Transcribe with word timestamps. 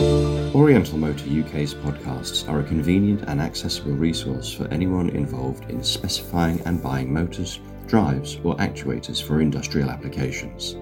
Oriental 0.00 0.96
Motor 0.96 1.24
UK's 1.24 1.74
podcasts 1.74 2.48
are 2.48 2.60
a 2.60 2.64
convenient 2.64 3.22
and 3.26 3.40
accessible 3.40 3.92
resource 3.92 4.52
for 4.52 4.68
anyone 4.68 5.08
involved 5.10 5.68
in 5.70 5.82
specifying 5.82 6.60
and 6.66 6.80
buying 6.80 7.12
motors, 7.12 7.58
drives, 7.88 8.38
or 8.44 8.54
actuators 8.58 9.20
for 9.20 9.40
industrial 9.40 9.90
applications. 9.90 10.76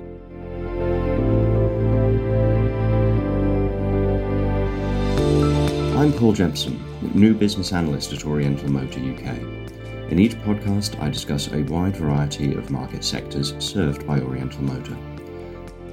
I'm 5.97 6.13
Paul 6.13 6.35
Jepson, 6.35 6.79
new 7.15 7.33
business 7.33 7.73
analyst 7.73 8.13
at 8.13 8.27
Oriental 8.27 8.71
Motor 8.71 9.01
UK. 9.01 9.39
In 10.11 10.19
each 10.19 10.35
podcast, 10.41 11.01
I 11.01 11.09
discuss 11.09 11.51
a 11.51 11.63
wide 11.63 11.97
variety 11.97 12.55
of 12.55 12.71
market 12.71 13.03
sectors 13.03 13.55
served 13.65 14.07
by 14.07 14.21
Oriental 14.21 14.63
Motor. 14.63 14.97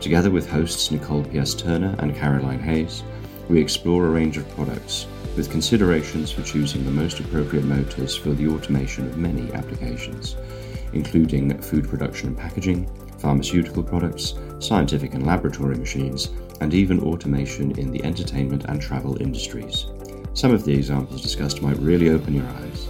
Together 0.03 0.29
with 0.29 0.49
hosts 0.49 0.91
Nicole 0.91 1.23
P.S. 1.23 1.53
Turner 1.53 1.95
and 1.99 2.13
Caroline 2.13 2.59
Hayes, 2.59 3.03
we 3.47 3.61
explore 3.61 4.05
a 4.05 4.09
range 4.09 4.35
of 4.35 4.49
products 4.49 5.07
with 5.37 5.49
considerations 5.49 6.29
for 6.29 6.41
choosing 6.43 6.83
the 6.83 6.91
most 6.91 7.21
appropriate 7.21 7.63
motors 7.63 8.13
for 8.13 8.31
the 8.31 8.49
automation 8.49 9.07
of 9.07 9.17
many 9.17 9.49
applications, 9.53 10.35
including 10.91 11.57
food 11.61 11.87
production 11.87 12.27
and 12.27 12.37
packaging, 12.37 12.85
pharmaceutical 13.17 13.81
products, 13.81 14.33
scientific 14.59 15.13
and 15.13 15.25
laboratory 15.25 15.77
machines, 15.77 16.31
and 16.59 16.73
even 16.73 16.99
automation 16.99 17.71
in 17.79 17.89
the 17.89 18.03
entertainment 18.03 18.65
and 18.65 18.81
travel 18.81 19.15
industries. 19.21 19.85
Some 20.33 20.53
of 20.53 20.65
the 20.65 20.73
examples 20.73 21.21
discussed 21.21 21.61
might 21.61 21.77
really 21.77 22.09
open 22.09 22.33
your 22.33 22.45
eyes. 22.45 22.89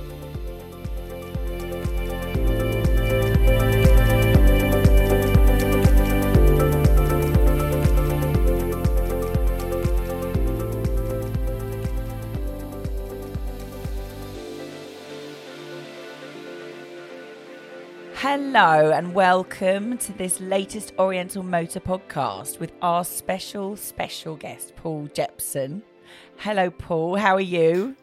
Hello, 18.26 18.92
and 18.92 19.14
welcome 19.14 19.98
to 19.98 20.14
this 20.14 20.40
latest 20.40 20.94
Oriental 20.98 21.44
Motor 21.44 21.82
podcast 21.82 22.58
with 22.58 22.72
our 22.82 23.04
special, 23.04 23.76
special 23.76 24.38
guest, 24.38 24.78
Paul 24.78 25.10
Jepson. 25.14 25.84
Hello, 26.38 26.72
Paul. 26.72 27.18
How 27.18 27.36
are 27.36 27.42
you? 27.42 27.98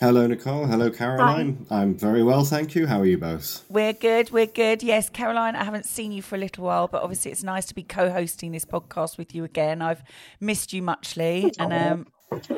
Hello, 0.00 0.26
Nicole. 0.26 0.66
Hello, 0.66 0.90
Caroline. 0.90 1.66
Hi. 1.70 1.82
I'm 1.82 1.94
very 1.94 2.24
well, 2.24 2.42
thank 2.44 2.74
you. 2.74 2.88
How 2.88 2.98
are 2.98 3.06
you 3.06 3.16
both? 3.16 3.64
We're 3.68 3.92
good. 3.92 4.32
We're 4.32 4.46
good. 4.46 4.82
Yes, 4.82 5.08
Caroline, 5.08 5.54
I 5.54 5.62
haven't 5.62 5.86
seen 5.86 6.10
you 6.10 6.20
for 6.20 6.34
a 6.34 6.38
little 6.38 6.64
while, 6.64 6.88
but 6.88 7.04
obviously 7.04 7.30
it's 7.30 7.44
nice 7.44 7.66
to 7.66 7.76
be 7.76 7.84
co-hosting 7.84 8.50
this 8.50 8.64
podcast 8.64 9.18
with 9.18 9.36
you 9.36 9.44
again. 9.44 9.82
I've 9.82 10.02
missed 10.40 10.72
you 10.72 10.82
muchly, 10.82 11.52
and 11.60 11.72
um, 11.72 12.06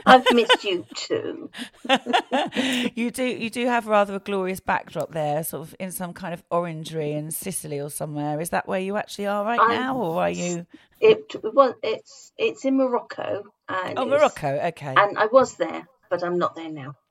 I've 0.04 0.24
missed 0.32 0.64
you 0.64 0.84
too. 0.94 1.50
you 2.94 3.10
do 3.10 3.24
you 3.24 3.50
do 3.50 3.66
have 3.66 3.86
rather 3.86 4.14
a 4.14 4.18
glorious 4.18 4.60
backdrop 4.60 5.12
there, 5.12 5.42
sort 5.44 5.68
of 5.68 5.74
in 5.78 5.92
some 5.92 6.12
kind 6.12 6.34
of 6.34 6.42
orangery 6.50 7.12
in 7.12 7.30
Sicily 7.30 7.80
or 7.80 7.90
somewhere. 7.90 8.40
Is 8.40 8.50
that 8.50 8.68
where 8.68 8.80
you 8.80 8.96
actually 8.96 9.26
are 9.26 9.44
right 9.44 9.60
I'm, 9.60 9.68
now, 9.70 9.96
or 9.96 10.22
are 10.22 10.30
you? 10.30 10.66
It 11.00 11.34
well, 11.42 11.74
it's 11.82 12.32
it's 12.36 12.64
in 12.64 12.76
Morocco. 12.76 13.44
And 13.68 13.98
oh, 13.98 14.06
Morocco. 14.06 14.48
Okay. 14.48 14.94
And 14.96 15.18
I 15.18 15.26
was 15.26 15.56
there, 15.56 15.86
but 16.10 16.22
I'm 16.22 16.38
not 16.38 16.54
there 16.54 16.70
now. 16.70 16.94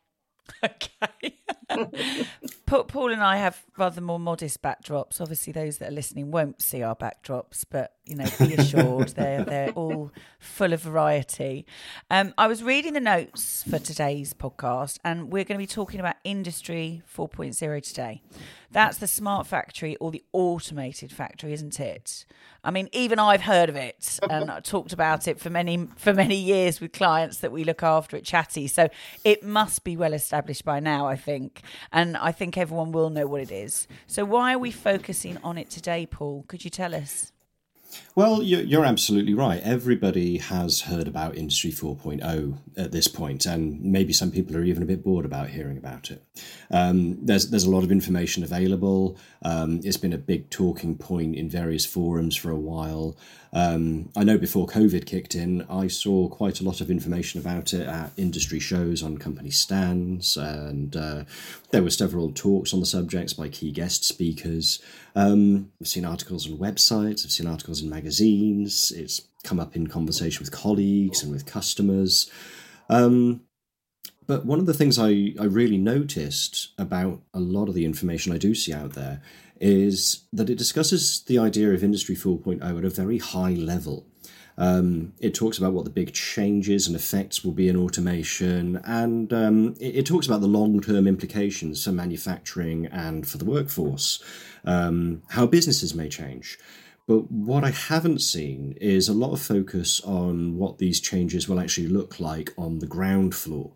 Okay. 0.63 1.35
Paul 2.67 3.11
and 3.11 3.22
I 3.22 3.38
have 3.38 3.63
rather 3.77 4.00
more 4.02 4.19
modest 4.19 4.61
backdrops. 4.61 5.19
Obviously, 5.19 5.53
those 5.53 5.79
that 5.79 5.89
are 5.89 5.95
listening 5.95 6.29
won't 6.29 6.61
see 6.61 6.83
our 6.83 6.95
backdrops, 6.95 7.66
but 7.69 7.94
you 8.05 8.15
know, 8.15 8.25
be 8.39 8.53
assured 8.53 9.09
they're 9.09 9.43
they're 9.43 9.71
all 9.71 10.11
full 10.39 10.73
of 10.73 10.81
variety. 10.81 11.65
Um, 12.09 12.33
I 12.38 12.47
was 12.47 12.61
reading 12.63 12.93
the 12.93 12.99
notes 12.99 13.63
for 13.63 13.79
today's 13.79 14.33
podcast, 14.33 14.99
and 15.03 15.31
we're 15.31 15.43
going 15.43 15.57
to 15.57 15.63
be 15.63 15.67
talking 15.67 15.99
about 15.99 16.15
Industry 16.23 17.01
4.0 17.13 17.81
today. 17.81 18.21
That's 18.71 18.97
the 18.97 19.07
smart 19.07 19.47
factory 19.47 19.95
or 19.97 20.11
the 20.11 20.23
automated 20.33 21.11
factory, 21.11 21.53
isn't 21.53 21.79
it? 21.79 22.25
I 22.63 22.71
mean, 22.71 22.89
even 22.91 23.19
I've 23.19 23.44
heard 23.44 23.69
of 23.69 23.75
it 23.75 24.19
and 24.29 24.51
I 24.51 24.59
talked 24.61 24.91
about 24.91 25.27
it 25.27 25.39
for 25.39 25.49
many 25.49 25.88
for 25.95 26.13
many 26.13 26.35
years 26.35 26.81
with 26.81 26.91
clients 26.91 27.38
that 27.38 27.51
we 27.51 27.63
look 27.63 27.83
after 27.83 28.17
at 28.17 28.23
Chatty. 28.23 28.67
So 28.67 28.89
it 29.23 29.44
must 29.44 29.83
be 29.83 29.95
well 29.95 30.13
established 30.13 30.65
by 30.65 30.79
now, 30.79 31.07
I 31.07 31.15
think, 31.15 31.61
and 31.91 32.17
I 32.17 32.31
think 32.31 32.57
everyone 32.57 32.91
will 32.91 33.09
know 33.09 33.27
what 33.27 33.41
it 33.41 33.51
is. 33.51 33.88
So 34.07 34.25
why 34.25 34.53
are 34.53 34.59
we 34.59 34.71
focusing 34.71 35.38
on 35.44 35.57
it 35.57 35.69
today, 35.69 36.05
Paul? 36.05 36.44
Could 36.47 36.63
you 36.63 36.69
tell 36.69 36.94
us? 36.94 37.31
Well, 38.16 38.41
you're 38.41 38.85
absolutely 38.85 39.33
right. 39.33 39.61
Everybody 39.61 40.38
has 40.38 40.81
heard 40.81 41.07
about 41.07 41.35
Industry 41.35 41.72
4.0 41.72 42.57
at 42.78 42.91
this 42.91 43.09
point, 43.09 43.45
and 43.45 43.81
maybe 43.81 44.13
some 44.13 44.31
people 44.31 44.56
are 44.56 44.63
even 44.63 44.83
a 44.83 44.85
bit 44.85 45.03
bored 45.03 45.25
about 45.25 45.50
hearing 45.50 45.78
about 45.78 46.11
it. 46.11 46.23
Um, 46.72 47.25
there's 47.25 47.50
there's 47.50 47.66
a 47.66 47.69
lot 47.69 47.83
of 47.83 47.91
information 47.91 48.44
available. 48.44 49.17
Um, 49.41 49.81
it's 49.83 49.97
been 49.97 50.13
a 50.13 50.17
big 50.17 50.50
talking 50.50 50.97
point 50.97 51.35
in 51.35 51.50
various 51.50 51.85
forums 51.85 52.35
for 52.35 52.51
a 52.51 52.56
while. 52.56 53.17
Um, 53.55 54.09
I 54.17 54.25
know 54.25 54.38
before 54.38 54.67
COVID 54.67 55.05
kicked 55.05 55.33
in, 55.33 55.66
I 55.69 55.88
saw 55.88 56.27
quite 56.27 56.59
a 56.59 56.66
lot 56.66 56.81
of 56.81 56.91
information 56.91 57.39
about 57.39 57.73
it 57.73 57.88
at 57.88 58.11
industry 58.17 58.59
shows 58.59 59.01
on 59.01 59.17
company 59.17 59.49
stands, 59.49 60.35
and 60.35 60.93
uh, 60.93 61.23
there 61.71 61.81
were 61.81 61.89
several 61.89 62.33
talks 62.33 62.73
on 62.73 62.81
the 62.81 62.85
subjects 62.85 63.31
by 63.31 63.47
key 63.47 63.71
guest 63.71 64.03
speakers. 64.03 64.83
Um, 65.15 65.71
I've 65.79 65.88
seen 65.88 66.03
articles 66.03 66.51
on 66.51 66.57
websites, 66.57 67.23
I've 67.23 67.31
seen 67.31 67.47
articles 67.47 67.81
in 67.81 67.89
magazines, 67.89 68.91
it's 68.91 69.21
come 69.45 69.61
up 69.61 69.73
in 69.73 69.88
conversation 69.88 70.44
with 70.44 70.51
colleagues 70.51 71.23
and 71.23 71.31
with 71.31 71.45
customers. 71.45 72.29
Um, 72.89 73.39
but 74.28 74.46
one 74.46 74.59
of 74.59 74.66
the 74.66 74.74
things 74.74 74.97
I, 74.97 75.34
I 75.40 75.46
really 75.46 75.78
noticed 75.78 76.69
about 76.78 77.22
a 77.34 77.40
lot 77.40 77.69
of 77.69 77.75
the 77.75 77.86
information 77.86 78.34
I 78.34 78.38
do 78.38 78.56
see 78.56 78.74
out 78.74 78.94
there 78.94 79.22
is 79.59 80.25
that 80.34 80.50
it 80.50 80.58
discusses 80.58 81.24
the 81.24 81.40
idea 81.40 81.74
of 81.74 81.84
Industry 81.84 82.16
4.0 82.16 82.78
at 82.78 82.86
a 82.86 82.90
very 82.90 83.19
high 83.19 83.53
level. 83.53 84.06
Um, 84.58 85.13
it 85.19 85.34
talks 85.34 85.58
about 85.58 85.74
what 85.74 85.84
the 85.84 85.91
big 85.91 86.13
changes 86.13 86.88
and 86.88 86.96
effects 86.96 87.44
will 87.44 87.52
be 87.52 87.68
in 87.68 87.75
automation, 87.75 88.78
and 88.86 89.34
um, 89.34 89.75
it, 89.81 89.97
it, 89.97 90.06
talks 90.06 90.28
about 90.28 90.40
the 90.40 90.47
long 90.47 90.80
term 90.80 91.07
implications 91.07 91.84
for 91.84 91.92
manufacturing 91.92 92.86
and 92.86 93.28
for 93.28 93.38
the 93.38 93.44
workforce, 93.44 94.24
um, 94.63 95.24
how 95.31 95.46
businesses 95.46 95.94
may 95.94 96.07
change. 96.07 96.57
But 97.06 97.30
what 97.30 97.66
I 97.66 97.72
haven't 97.72 98.22
seen 98.22 98.78
is 98.80 99.09
a 99.09 99.13
lot 99.13 99.34
of 99.34 99.42
focus 99.42 100.00
on 100.02 100.57
what 100.57 100.78
these 100.78 101.02
changes 101.02 101.50
will 101.50 101.59
actually 101.59 101.88
look 101.88 102.19
like 102.19 102.53
on 102.57 102.80
the 102.80 102.88
ground 102.88 103.36
floor. 103.36 103.74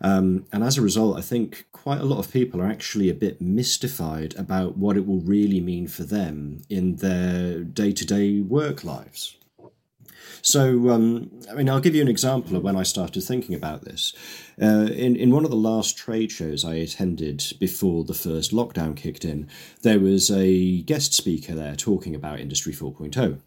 Um, 0.00 0.46
and 0.52 0.62
as 0.62 0.78
a 0.78 0.82
result, 0.82 1.18
I 1.18 1.22
think 1.22 1.66
quite 1.72 2.00
a 2.00 2.04
lot 2.04 2.18
of 2.18 2.32
people 2.32 2.60
are 2.60 2.66
actually 2.66 3.08
a 3.08 3.14
bit 3.14 3.40
mystified 3.40 4.34
about 4.36 4.76
what 4.76 4.96
it 4.96 5.06
will 5.06 5.20
really 5.20 5.60
mean 5.60 5.88
for 5.88 6.04
them 6.04 6.62
in 6.68 6.96
their 6.96 7.60
day 7.60 7.92
to 7.92 8.04
day 8.04 8.40
work 8.40 8.84
lives. 8.84 9.36
So, 10.42 10.90
um, 10.90 11.30
I 11.50 11.54
mean, 11.54 11.68
I'll 11.68 11.80
give 11.80 11.94
you 11.94 12.02
an 12.02 12.08
example 12.08 12.56
of 12.56 12.62
when 12.62 12.76
I 12.76 12.82
started 12.82 13.22
thinking 13.22 13.54
about 13.54 13.84
this. 13.84 14.12
Uh, 14.60 14.88
in, 14.92 15.16
in 15.16 15.30
one 15.30 15.44
of 15.44 15.50
the 15.50 15.56
last 15.56 15.96
trade 15.96 16.30
shows 16.30 16.64
I 16.64 16.74
attended 16.74 17.44
before 17.58 18.04
the 18.04 18.14
first 18.14 18.52
lockdown 18.52 18.96
kicked 18.96 19.24
in, 19.24 19.48
there 19.82 19.98
was 19.98 20.30
a 20.30 20.82
guest 20.82 21.12
speaker 21.12 21.54
there 21.54 21.76
talking 21.76 22.14
about 22.14 22.40
Industry 22.40 22.72
4.0. 22.72 23.40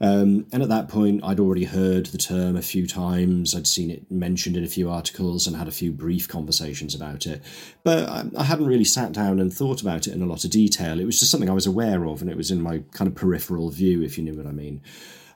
Um, 0.00 0.46
and 0.52 0.62
at 0.62 0.68
that 0.68 0.88
point, 0.88 1.22
I'd 1.24 1.40
already 1.40 1.64
heard 1.64 2.06
the 2.06 2.18
term 2.18 2.56
a 2.56 2.62
few 2.62 2.86
times. 2.86 3.54
I'd 3.54 3.66
seen 3.66 3.90
it 3.90 4.10
mentioned 4.10 4.56
in 4.56 4.64
a 4.64 4.68
few 4.68 4.90
articles 4.90 5.46
and 5.46 5.56
had 5.56 5.68
a 5.68 5.72
few 5.72 5.92
brief 5.92 6.28
conversations 6.28 6.94
about 6.94 7.26
it. 7.26 7.42
But 7.84 8.08
I, 8.08 8.24
I, 8.36 8.44
hadn't 8.44 8.66
really 8.66 8.84
sat 8.84 9.12
down 9.12 9.38
and 9.38 9.52
thought 9.52 9.80
about 9.80 10.06
it 10.06 10.14
in 10.14 10.22
a 10.22 10.26
lot 10.26 10.44
of 10.44 10.50
detail. 10.50 11.00
It 11.00 11.06
was 11.06 11.18
just 11.18 11.30
something 11.30 11.50
I 11.50 11.54
was 11.54 11.66
aware 11.66 12.04
of, 12.06 12.20
and 12.20 12.30
it 12.30 12.36
was 12.36 12.50
in 12.50 12.60
my 12.60 12.82
kind 12.92 13.08
of 13.08 13.14
peripheral 13.14 13.70
view, 13.70 14.02
if 14.02 14.18
you 14.18 14.24
knew 14.24 14.34
what 14.34 14.46
I 14.46 14.52
mean. 14.52 14.82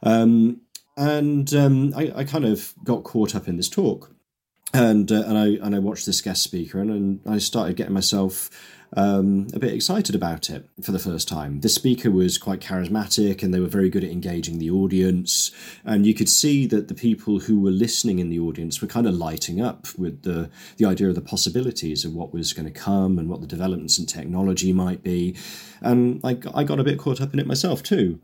Um, 0.02 0.60
and 0.96 1.52
um, 1.54 1.94
I, 1.96 2.12
I, 2.16 2.24
kind 2.24 2.44
of 2.44 2.74
got 2.82 3.04
caught 3.04 3.36
up 3.36 3.46
in 3.46 3.56
this 3.56 3.68
talk. 3.68 4.12
And, 4.74 5.10
uh, 5.10 5.22
and 5.26 5.38
I 5.38 5.46
and 5.64 5.74
I 5.74 5.78
watched 5.78 6.04
this 6.04 6.20
guest 6.20 6.42
speaker 6.42 6.78
and, 6.78 6.90
and 6.90 7.20
I 7.26 7.38
started 7.38 7.76
getting 7.76 7.94
myself 7.94 8.50
um, 8.96 9.48
a 9.52 9.58
bit 9.58 9.72
excited 9.72 10.14
about 10.14 10.50
it 10.50 10.68
for 10.82 10.92
the 10.92 10.98
first 10.98 11.28
time. 11.28 11.60
The 11.60 11.68
speaker 11.68 12.10
was 12.10 12.38
quite 12.38 12.60
charismatic 12.60 13.42
and 13.42 13.52
they 13.52 13.60
were 13.60 13.66
very 13.66 13.90
good 13.90 14.04
at 14.04 14.10
engaging 14.10 14.58
the 14.58 14.70
audience. 14.70 15.50
And 15.84 16.06
you 16.06 16.14
could 16.14 16.28
see 16.28 16.66
that 16.66 16.88
the 16.88 16.94
people 16.94 17.40
who 17.40 17.60
were 17.60 17.70
listening 17.70 18.18
in 18.18 18.30
the 18.30 18.38
audience 18.38 18.80
were 18.80 18.88
kind 18.88 19.06
of 19.06 19.14
lighting 19.14 19.60
up 19.60 19.86
with 19.96 20.22
the, 20.22 20.50
the 20.76 20.86
idea 20.86 21.08
of 21.08 21.14
the 21.14 21.20
possibilities 21.20 22.04
of 22.04 22.14
what 22.14 22.32
was 22.32 22.52
going 22.52 22.70
to 22.70 22.80
come 22.80 23.18
and 23.18 23.28
what 23.28 23.40
the 23.40 23.46
developments 23.46 23.98
in 23.98 24.06
technology 24.06 24.72
might 24.72 25.02
be. 25.02 25.36
And 25.80 26.20
I, 26.24 26.38
I 26.54 26.64
got 26.64 26.80
a 26.80 26.84
bit 26.84 26.98
caught 26.98 27.20
up 27.20 27.32
in 27.34 27.40
it 27.40 27.46
myself 27.46 27.82
too. 27.82 28.20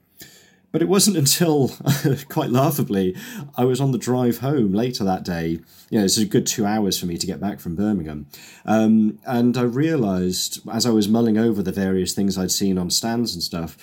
But 0.74 0.82
it 0.82 0.88
wasn't 0.88 1.16
until, 1.16 1.68
quite 2.28 2.50
laughably, 2.50 3.14
I 3.56 3.64
was 3.64 3.80
on 3.80 3.92
the 3.92 3.96
drive 3.98 4.38
home 4.38 4.72
later 4.72 5.04
that 5.04 5.22
day. 5.24 5.60
You 5.88 6.00
know, 6.00 6.04
it's 6.04 6.18
a 6.18 6.26
good 6.26 6.48
two 6.48 6.66
hours 6.66 6.98
for 6.98 7.06
me 7.06 7.16
to 7.16 7.28
get 7.28 7.38
back 7.38 7.60
from 7.60 7.76
Birmingham. 7.76 8.26
Um, 8.66 9.20
and 9.24 9.56
I 9.56 9.62
realised, 9.62 10.68
as 10.68 10.84
I 10.84 10.90
was 10.90 11.06
mulling 11.06 11.38
over 11.38 11.62
the 11.62 11.70
various 11.70 12.12
things 12.12 12.36
I'd 12.36 12.50
seen 12.50 12.76
on 12.76 12.90
stands 12.90 13.34
and 13.34 13.42
stuff, 13.44 13.78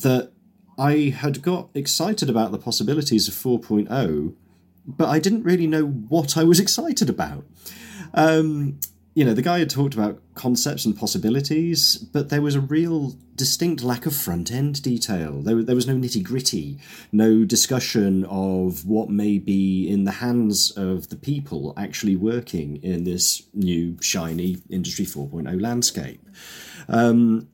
that 0.00 0.32
I 0.78 1.14
had 1.14 1.42
got 1.42 1.68
excited 1.74 2.30
about 2.30 2.50
the 2.50 2.56
possibilities 2.56 3.28
of 3.28 3.34
4.0 3.34 4.34
but 4.84 5.08
I 5.08 5.18
didn't 5.18 5.44
really 5.44 5.66
know 5.66 5.84
what 5.84 6.36
I 6.36 6.44
was 6.44 6.58
excited 6.66 7.10
about. 7.10 7.44
Um, 8.14 8.80
you 9.14 9.24
know, 9.24 9.34
the 9.34 9.42
guy 9.42 9.58
had 9.58 9.68
talked 9.68 9.92
about 9.94 10.22
concepts 10.34 10.86
and 10.86 10.96
possibilities, 10.96 11.96
but 11.96 12.30
there 12.30 12.40
was 12.40 12.54
a 12.54 12.60
real 12.60 13.14
distinct 13.34 13.82
lack 13.82 14.06
of 14.06 14.16
front 14.16 14.50
end 14.50 14.82
detail. 14.82 15.42
There, 15.42 15.62
there 15.62 15.74
was 15.74 15.86
no 15.86 15.94
nitty 15.94 16.22
gritty, 16.22 16.78
no 17.12 17.44
discussion 17.44 18.24
of 18.24 18.86
what 18.86 19.10
may 19.10 19.38
be 19.38 19.86
in 19.88 20.04
the 20.04 20.12
hands 20.12 20.70
of 20.70 21.10
the 21.10 21.16
people 21.16 21.74
actually 21.76 22.16
working 22.16 22.76
in 22.82 23.04
this 23.04 23.42
new, 23.52 24.00
shiny 24.00 24.62
Industry 24.70 25.04
4.0 25.04 25.60
landscape. 25.60 26.26
Um, 26.88 27.48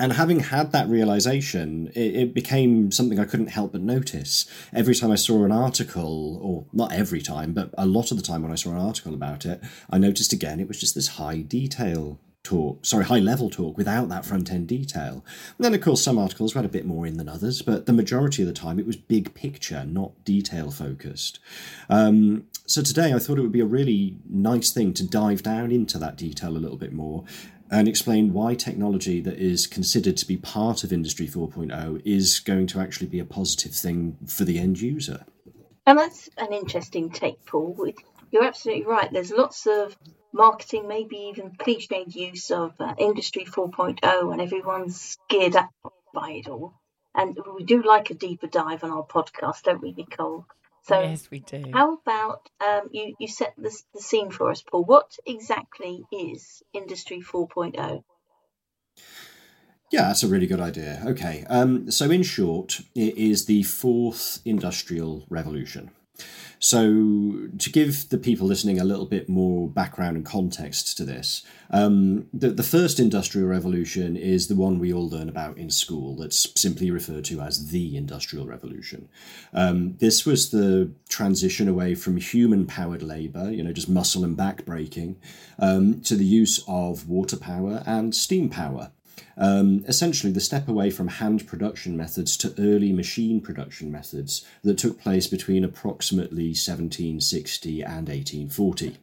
and 0.00 0.14
having 0.14 0.40
had 0.40 0.72
that 0.72 0.88
realization, 0.88 1.88
it, 1.94 2.16
it, 2.16 2.34
became 2.34 2.90
something 2.90 3.20
I 3.20 3.26
couldn't 3.26 3.48
help 3.48 3.72
but 3.72 3.82
notice. 3.82 4.46
Every 4.72 4.94
time 4.94 5.10
I 5.10 5.16
saw 5.16 5.44
an 5.44 5.52
article, 5.52 6.38
or 6.42 6.64
not 6.72 6.92
every 6.92 7.20
time, 7.20 7.52
but 7.52 7.70
a 7.76 7.84
lot 7.84 8.10
of 8.10 8.16
the 8.16 8.22
time 8.22 8.42
when 8.42 8.50
I 8.50 8.54
saw 8.54 8.70
an 8.70 8.78
article 8.78 9.12
about 9.12 9.44
it, 9.44 9.60
I 9.90 9.98
noticed 9.98 10.32
again 10.32 10.58
it 10.58 10.68
was 10.68 10.80
just 10.80 10.94
this 10.94 11.08
high 11.08 11.42
detail 11.42 12.18
talk, 12.42 12.84
sorry, 12.86 13.04
high 13.04 13.18
level 13.18 13.50
talk 13.50 13.76
without 13.76 14.08
that 14.08 14.24
front 14.24 14.50
end 14.50 14.66
detail. 14.68 15.22
And 15.58 15.64
then, 15.64 15.74
of 15.74 15.82
course, 15.82 16.02
some 16.02 16.18
articles 16.18 16.54
had 16.54 16.64
a 16.64 16.68
bit 16.68 16.86
more 16.86 17.06
in 17.06 17.18
than 17.18 17.28
others, 17.28 17.60
but 17.60 17.84
the 17.84 17.92
majority 17.92 18.42
of 18.42 18.48
the 18.48 18.54
time 18.54 18.78
it 18.78 18.86
was 18.86 18.96
big 18.96 19.34
picture, 19.34 19.84
not 19.84 20.24
detail 20.24 20.70
focused. 20.70 21.38
Um, 21.90 22.46
so 22.64 22.80
today 22.82 23.12
I 23.12 23.18
thought 23.18 23.38
it 23.38 23.42
would 23.42 23.52
be 23.52 23.60
a 23.60 23.66
really 23.66 24.16
nice 24.28 24.70
thing 24.70 24.94
to 24.94 25.06
dive 25.06 25.42
down 25.42 25.70
into 25.70 25.98
that 25.98 26.16
detail 26.16 26.50
a 26.50 26.58
little 26.58 26.78
bit 26.78 26.92
more 26.92 27.24
and 27.70 27.86
explain 27.86 28.32
why 28.32 28.54
technology 28.54 29.20
that 29.20 29.38
is 29.38 29.66
considered 29.66 30.16
to 30.16 30.26
be 30.26 30.36
part 30.36 30.82
of 30.82 30.92
Industry 30.92 31.28
4.0 31.28 32.02
is 32.04 32.40
going 32.40 32.66
to 32.68 32.80
actually 32.80 33.06
be 33.06 33.20
a 33.20 33.24
positive 33.24 33.72
thing 33.72 34.18
for 34.26 34.44
the 34.44 34.58
end 34.58 34.80
user. 34.80 35.24
And 35.86 35.98
that's 35.98 36.28
an 36.36 36.52
interesting 36.52 37.10
take, 37.10 37.44
Paul. 37.46 37.92
You're 38.32 38.44
absolutely 38.44 38.86
right. 38.86 39.10
There's 39.12 39.30
lots 39.30 39.66
of 39.66 39.96
marketing, 40.32 40.88
maybe 40.88 41.16
even 41.32 41.52
cliched 41.52 42.14
use 42.14 42.50
of 42.50 42.74
uh, 42.80 42.94
Industry 42.98 43.44
4.0, 43.44 44.32
and 44.32 44.40
everyone's 44.40 45.16
geared 45.28 45.56
up 45.56 45.70
by 46.12 46.32
it 46.32 46.48
all. 46.48 46.74
And 47.14 47.36
we 47.56 47.64
do 47.64 47.82
like 47.82 48.10
a 48.10 48.14
deeper 48.14 48.46
dive 48.46 48.84
on 48.84 48.90
our 48.90 49.04
podcast, 49.04 49.62
don't 49.64 49.82
we, 49.82 49.92
Nicole? 49.92 50.46
So 50.82 51.00
yes, 51.00 51.30
we 51.30 51.40
do. 51.40 51.64
How 51.72 51.94
about 51.94 52.48
um, 52.60 52.88
you? 52.92 53.14
You 53.18 53.28
set 53.28 53.54
the 53.56 53.70
scene 53.98 54.30
for 54.30 54.50
us, 54.50 54.62
Paul. 54.62 54.84
What 54.84 55.16
exactly 55.26 56.04
is 56.10 56.62
Industry 56.72 57.20
4.0? 57.20 58.02
Yeah, 59.90 60.02
that's 60.02 60.22
a 60.22 60.28
really 60.28 60.46
good 60.46 60.60
idea. 60.60 61.02
Okay, 61.04 61.44
um, 61.48 61.90
so 61.90 62.10
in 62.10 62.22
short, 62.22 62.80
it 62.94 63.16
is 63.16 63.46
the 63.46 63.64
fourth 63.64 64.40
industrial 64.44 65.26
revolution. 65.28 65.90
So, 66.62 67.48
to 67.58 67.70
give 67.72 68.10
the 68.10 68.18
people 68.18 68.46
listening 68.46 68.78
a 68.78 68.84
little 68.84 69.06
bit 69.06 69.30
more 69.30 69.66
background 69.66 70.18
and 70.18 70.26
context 70.26 70.94
to 70.98 71.04
this, 71.04 71.42
um, 71.70 72.26
the, 72.34 72.50
the 72.50 72.62
first 72.62 73.00
industrial 73.00 73.48
revolution 73.48 74.14
is 74.14 74.48
the 74.48 74.54
one 74.54 74.78
we 74.78 74.92
all 74.92 75.08
learn 75.08 75.30
about 75.30 75.56
in 75.56 75.70
school, 75.70 76.16
that's 76.16 76.48
simply 76.60 76.90
referred 76.90 77.24
to 77.26 77.40
as 77.40 77.68
the 77.68 77.96
Industrial 77.96 78.46
Revolution. 78.46 79.08
Um, 79.54 79.96
this 79.98 80.26
was 80.26 80.50
the 80.50 80.92
transition 81.08 81.66
away 81.66 81.94
from 81.94 82.18
human 82.18 82.66
powered 82.66 83.02
labour, 83.02 83.50
you 83.50 83.62
know, 83.62 83.72
just 83.72 83.88
muscle 83.88 84.22
and 84.22 84.36
back 84.36 84.66
breaking, 84.66 85.16
um, 85.58 86.02
to 86.02 86.14
the 86.14 86.26
use 86.26 86.62
of 86.68 87.08
water 87.08 87.38
power 87.38 87.82
and 87.86 88.14
steam 88.14 88.50
power. 88.50 88.90
Um, 89.36 89.84
essentially, 89.86 90.32
the 90.32 90.40
step 90.40 90.68
away 90.68 90.90
from 90.90 91.08
hand 91.08 91.46
production 91.46 91.96
methods 91.96 92.36
to 92.38 92.54
early 92.58 92.92
machine 92.92 93.40
production 93.40 93.90
methods 93.90 94.44
that 94.62 94.78
took 94.78 95.00
place 95.00 95.26
between 95.26 95.64
approximately 95.64 96.48
1760 96.48 97.82
and 97.82 98.08
1840. 98.08 98.98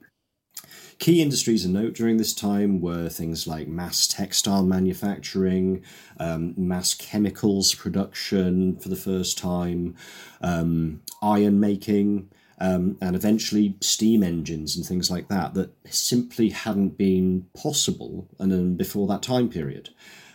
Key 1.00 1.22
industries 1.22 1.64
of 1.64 1.72
note 1.72 1.94
during 1.94 2.18
this 2.18 2.34
time 2.34 2.82
were 2.82 3.08
things 3.08 3.46
like 3.46 3.68
mass 3.68 4.08
textile 4.08 4.66
manufacturing, 4.66 5.84
um, 6.20 6.56
mass 6.58 6.96
chemicals 6.96 7.76
production 7.76 8.78
for 8.78 8.90
the 8.90 8.96
first 8.96 9.38
time, 9.38 9.96
um, 10.42 11.02
iron 11.22 11.60
making, 11.60 12.30
um, 12.60 12.98
and 13.02 13.16
eventually 13.16 13.76
steam 13.82 14.24
engines 14.24 14.76
and 14.76 14.86
things 14.86 15.12
like 15.12 15.28
that 15.28 15.54
that 15.54 15.72
simply 15.92 16.50
hadn't 16.50 16.98
been 16.98 17.48
possible 17.54 18.28
and 18.40 18.52
um, 18.52 18.76
before 18.76 19.08
that 19.08 19.22
time 19.22 19.50
period. 19.50 19.90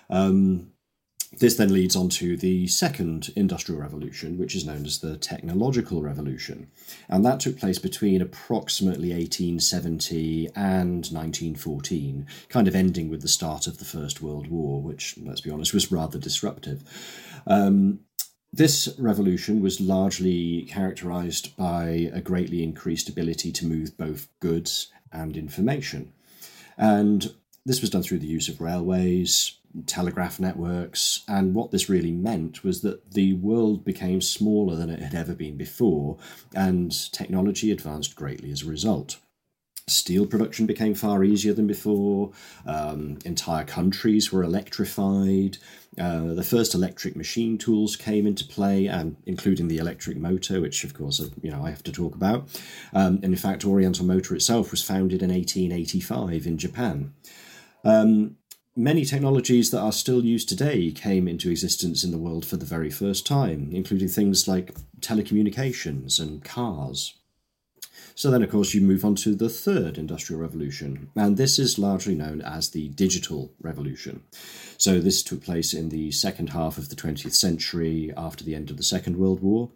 Um, 0.09 0.73
this 1.39 1.57
then 1.57 1.73
leads 1.73 1.97
on 1.97 2.11
to 2.11 2.37
the 2.37 2.67
second 2.67 3.31
industrial 3.35 3.81
revolution, 3.81 4.39
which 4.39 4.55
is 4.55 4.67
known 4.67 4.85
as 4.85 4.99
the 4.99 5.17
technological 5.17 6.03
revolution. 6.03 6.71
And 7.09 7.25
that 7.25 7.41
took 7.41 7.59
place 7.59 7.79
between 7.79 8.21
approximately 8.21 9.13
1870 9.13 10.49
and 10.55 11.07
1914, 11.07 12.27
kind 12.51 12.69
of 12.69 12.75
ending 12.75 13.09
with 13.09 13.23
the 13.23 13.29
start 13.29 13.67
of 13.67 13.79
the 13.79 13.85
First 13.87 14.21
World 14.21 14.49
War, 14.49 14.83
which, 14.83 15.15
let's 15.23 15.41
be 15.41 15.51
honest, 15.51 15.73
was 15.73 15.91
rather 15.91 16.19
disruptive. 16.19 16.83
Um, 17.47 18.01
this 18.53 18.95
revolution 18.99 19.63
was 19.63 19.81
largely 19.81 20.63
characterized 20.63 21.57
by 21.57 22.11
a 22.13 22.21
greatly 22.21 22.63
increased 22.63 23.09
ability 23.09 23.51
to 23.53 23.67
move 23.67 23.97
both 23.97 24.29
goods 24.41 24.89
and 25.11 25.37
information. 25.37 26.13
And 26.77 27.35
this 27.65 27.81
was 27.81 27.91
done 27.91 28.03
through 28.03 28.19
the 28.19 28.27
use 28.27 28.49
of 28.49 28.61
railways, 28.61 29.59
telegraph 29.87 30.39
networks, 30.39 31.23
and 31.27 31.55
what 31.55 31.71
this 31.71 31.89
really 31.89 32.13
meant 32.13 32.63
was 32.63 32.83
that 32.83 33.13
the 33.13 33.33
world 33.35 33.85
became 33.85 34.21
smaller 34.21 34.77
than 34.77 34.91
it 34.91 35.01
had 35.01 35.15
ever 35.15 35.35
been 35.35 35.57
before, 35.57 36.19
and 36.55 36.93
technology 37.13 37.71
advanced 37.71 38.15
greatly 38.17 38.51
as 38.51 38.63
a 38.63 38.69
result. 38.69 39.17
Steel 39.93 40.27
production 40.27 40.67
became 40.67 40.95
far 40.95 41.23
easier 41.25 41.53
than 41.53 41.67
before. 41.67 42.33
Um, 42.67 43.19
entire 43.25 43.65
countries 43.65 44.33
were 44.33 44.43
electrified. 44.43 45.59
Uh, 45.99 46.33
the 46.33 46.43
first 46.43 46.75
electric 46.75 47.15
machine 47.17 47.59
tools 47.59 47.97
came 47.97 48.27
into 48.27 48.45
play, 48.45 48.87
and 48.87 49.17
including 49.27 49.69
the 49.69 49.79
electric 49.79 50.17
motor, 50.17 50.61
which 50.61 50.85
of 50.85 50.95
course 50.95 51.21
you 51.43 51.51
know 51.51 51.65
I 51.65 51.71
have 51.71 51.83
to 51.85 51.93
talk 51.93 52.15
about. 52.15 52.49
Um, 52.95 53.21
and 53.23 53.25
in 53.25 53.37
fact, 53.37 53.65
Oriental 53.65 54.07
Motor 54.07 54.35
itself 54.35 54.71
was 54.71 54.83
founded 54.83 55.23
in 55.23 55.31
1885 55.31 56.47
in 56.47 56.57
Japan. 56.57 57.13
Um, 57.85 58.37
many 58.75 59.05
technologies 59.05 59.71
that 59.71 59.81
are 59.81 59.93
still 59.93 60.25
used 60.25 60.49
today 60.49 60.91
came 60.93 61.29
into 61.29 61.51
existence 61.51 62.05
in 62.05 62.11
the 62.11 62.19
world 62.19 62.47
for 62.47 62.57
the 62.57 62.65
very 62.65 62.91
first 62.91 63.27
time, 63.27 63.69
including 63.73 64.09
things 64.09 64.49
like 64.49 64.75
telecommunications 65.01 66.19
and 66.19 66.43
cars. 66.45 67.15
So 68.15 68.31
then, 68.31 68.43
of 68.43 68.51
course, 68.51 68.75
you 68.75 68.81
move 68.81 69.05
on 69.05 69.15
to 69.17 69.35
the 69.35 69.49
third 69.49 69.97
industrial 69.97 70.41
revolution, 70.41 71.11
and 71.17 71.37
this 71.37 71.59
is 71.59 71.79
largely 71.79 72.15
known 72.15 72.43
as 72.43 72.71
the 72.71 72.89
digital 72.91 73.53
revolution. 73.61 74.23
So 74.77 75.01
this 75.01 75.23
took 75.23 75.43
place 75.43 75.73
in 75.73 75.89
the 75.89 76.11
second 76.13 76.51
half 76.51 76.79
of 76.79 76.89
the 76.89 76.97
20th 76.97 77.35
century 77.35 78.13
after 78.17 78.45
the 78.45 78.55
end 78.55 78.71
of 78.71 78.77
the 78.77 78.83
Second 78.83 79.17
World 79.17 79.41
War. 79.43 79.71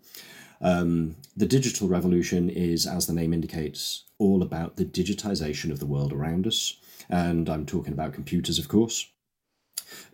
Um, 0.61 1.16
the 1.37 1.47
digital 1.47 1.88
revolution 1.88 2.50
is, 2.50 2.87
as 2.87 3.07
the 3.07 3.12
name 3.12 3.33
indicates, 3.33 4.05
all 4.19 4.43
about 4.43 4.76
the 4.76 4.85
digitization 4.85 5.71
of 5.71 5.78
the 5.78 5.87
world 5.87 6.12
around 6.12 6.47
us, 6.47 6.76
and 7.09 7.49
I'm 7.49 7.66
talking 7.66 7.93
about 7.93 8.14
computers, 8.14 8.59
of 8.59 8.69
course. 8.69 9.09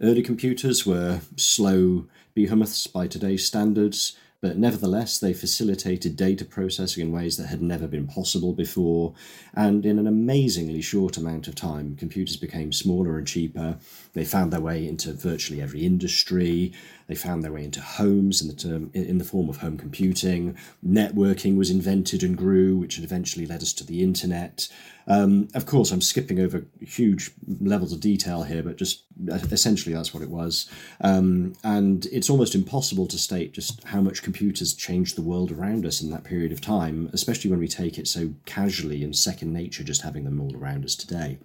Early 0.00 0.22
computers 0.22 0.84
were 0.84 1.20
slow 1.36 2.06
behemoths 2.34 2.86
by 2.86 3.06
today's 3.06 3.46
standards, 3.46 4.16
but 4.42 4.58
nevertheless, 4.58 5.18
they 5.18 5.32
facilitated 5.32 6.16
data 6.16 6.44
processing 6.44 7.06
in 7.06 7.12
ways 7.12 7.36
that 7.36 7.46
had 7.46 7.62
never 7.62 7.86
been 7.86 8.08
possible 8.08 8.52
before. 8.52 9.14
And 9.54 9.86
in 9.86 10.00
an 10.00 10.08
amazingly 10.08 10.82
short 10.82 11.16
amount 11.16 11.46
of 11.46 11.54
time, 11.54 11.94
computers 11.94 12.36
became 12.36 12.72
smaller 12.72 13.16
and 13.16 13.26
cheaper. 13.26 13.78
They 14.14 14.24
found 14.24 14.52
their 14.52 14.60
way 14.60 14.86
into 14.86 15.12
virtually 15.12 15.62
every 15.62 15.84
industry. 15.84 16.72
They 17.06 17.14
found 17.14 17.42
their 17.42 17.52
way 17.52 17.64
into 17.64 17.80
homes 17.80 18.42
in 18.42 18.48
the 18.48 18.54
term 18.54 18.90
in 18.92 19.18
the 19.18 19.24
form 19.24 19.48
of 19.48 19.58
home 19.58 19.78
computing. 19.78 20.56
Networking 20.86 21.56
was 21.56 21.70
invented 21.70 22.22
and 22.22 22.36
grew, 22.36 22.76
which 22.76 22.98
eventually 22.98 23.46
led 23.46 23.62
us 23.62 23.72
to 23.74 23.86
the 23.86 24.02
internet. 24.02 24.68
Um, 25.06 25.48
of 25.54 25.66
course, 25.66 25.90
I'm 25.90 26.00
skipping 26.00 26.38
over 26.40 26.66
huge 26.80 27.30
levels 27.60 27.92
of 27.92 28.00
detail 28.00 28.42
here, 28.42 28.62
but 28.62 28.76
just 28.76 29.02
essentially 29.26 29.94
that's 29.94 30.14
what 30.14 30.22
it 30.22 30.30
was. 30.30 30.70
Um, 31.00 31.54
and 31.64 32.06
it's 32.06 32.30
almost 32.30 32.54
impossible 32.54 33.06
to 33.08 33.18
state 33.18 33.52
just 33.52 33.82
how 33.84 34.00
much 34.00 34.22
computers 34.22 34.74
changed 34.74 35.16
the 35.16 35.22
world 35.22 35.50
around 35.50 35.86
us 35.86 36.02
in 36.02 36.10
that 36.10 36.24
period 36.24 36.52
of 36.52 36.60
time, 36.60 37.10
especially 37.12 37.50
when 37.50 37.60
we 37.60 37.68
take 37.68 37.98
it 37.98 38.06
so 38.06 38.34
casually 38.44 39.02
and 39.02 39.16
second 39.16 39.52
nature 39.52 39.82
just 39.82 40.02
having 40.02 40.24
them 40.24 40.40
all 40.40 40.54
around 40.56 40.84
us 40.84 40.94
today. 40.94 41.38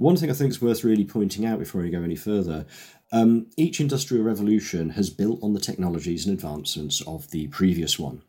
One 0.00 0.16
thing 0.16 0.30
I 0.30 0.32
think 0.32 0.48
is 0.48 0.62
worth 0.62 0.82
really 0.82 1.04
pointing 1.04 1.44
out 1.44 1.58
before 1.58 1.82
we 1.82 1.90
go 1.90 2.02
any 2.02 2.16
further 2.16 2.64
um, 3.12 3.48
each 3.58 3.80
industrial 3.80 4.24
revolution 4.24 4.88
has 4.90 5.10
built 5.10 5.42
on 5.42 5.52
the 5.52 5.60
technologies 5.60 6.24
and 6.24 6.32
advancements 6.32 7.02
of 7.02 7.30
the 7.32 7.48
previous 7.48 7.98
one. 7.98 8.22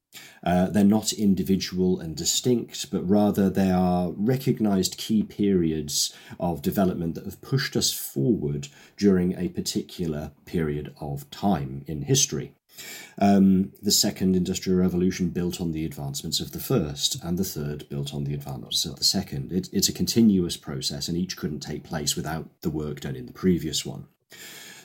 Uh, 0.44 0.66
they're 0.66 0.84
not 0.84 1.14
individual 1.14 1.98
and 1.98 2.18
distinct, 2.18 2.92
but 2.92 3.08
rather 3.08 3.50
they 3.50 3.72
are 3.72 4.12
recognized 4.18 4.98
key 4.98 5.24
periods 5.24 6.14
of 6.42 6.62
development 6.62 7.16
that 7.16 7.24
have 7.24 7.40
pushed 7.40 7.78
us 7.78 7.94
forward 7.94 8.68
during 8.98 9.40
a 9.40 9.48
particular 9.48 10.34
period 10.44 10.94
of 11.00 11.30
time 11.32 11.86
in 11.88 12.02
history. 12.02 12.52
Um, 13.20 13.74
the 13.82 13.92
second 13.92 14.36
industrial 14.36 14.80
revolution 14.80 15.30
built 15.30 15.60
on 15.60 15.72
the 15.72 15.86
advancements 15.86 16.40
of 16.40 16.52
the 16.52 16.60
first, 16.60 17.22
and 17.24 17.38
the 17.38 17.44
third 17.44 17.88
built 17.90 18.14
on 18.14 18.24
the 18.24 18.34
advancements 18.34 18.86
of 18.86 18.96
the 18.96 19.04
second. 19.04 19.52
It, 19.52 19.70
it's 19.72 19.90
a 19.90 19.94
continuous 19.94 20.58
process, 20.58 21.08
and 21.08 21.18
each 21.18 21.38
couldn't 21.38 21.60
take 21.60 21.84
place 21.84 22.16
without 22.16 22.50
the 22.62 22.70
work 22.70 23.02
done 23.02 23.16
in 23.16 23.26
the 23.26 23.34
previous 23.34 23.86
one. 23.86 24.08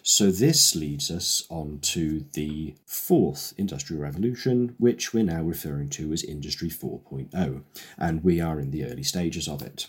So, 0.03 0.31
this 0.31 0.77
leads 0.77 1.11
us 1.11 1.45
on 1.49 1.81
to 1.81 2.27
the 2.35 2.75
fourth 2.87 3.55
industrial 3.59 4.03
revolution, 4.03 4.77
which 4.79 5.13
we're 5.13 5.25
now 5.25 5.43
referring 5.43 5.89
to 5.91 6.13
as 6.13 6.23
Industry 6.23 6.69
4.0, 6.69 7.63
and 7.99 8.23
we 8.23 8.41
are 8.41 8.61
in 8.61 8.71
the 8.71 8.85
early 8.85 9.03
stages 9.03 9.49
of 9.49 9.63
it. 9.63 9.89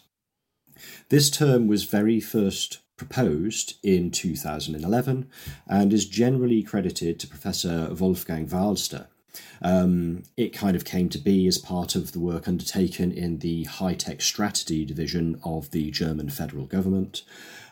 This 1.09 1.29
term 1.29 1.67
was 1.67 1.83
very 1.83 2.19
first 2.19 2.79
proposed 2.97 3.75
in 3.83 4.11
2011 4.11 5.29
and 5.67 5.93
is 5.93 6.05
generally 6.05 6.63
credited 6.63 7.19
to 7.19 7.27
Professor 7.27 7.93
Wolfgang 7.93 8.47
Wahlster. 8.47 9.07
Um, 9.61 10.23
it 10.35 10.49
kind 10.49 10.75
of 10.75 10.85
came 10.85 11.09
to 11.09 11.17
be 11.17 11.47
as 11.47 11.57
part 11.57 11.95
of 11.95 12.11
the 12.11 12.19
work 12.19 12.47
undertaken 12.47 13.11
in 13.11 13.39
the 13.39 13.65
high 13.65 13.93
tech 13.93 14.21
strategy 14.21 14.85
division 14.85 15.39
of 15.43 15.71
the 15.71 15.91
German 15.91 16.29
federal 16.29 16.65
government. 16.65 17.23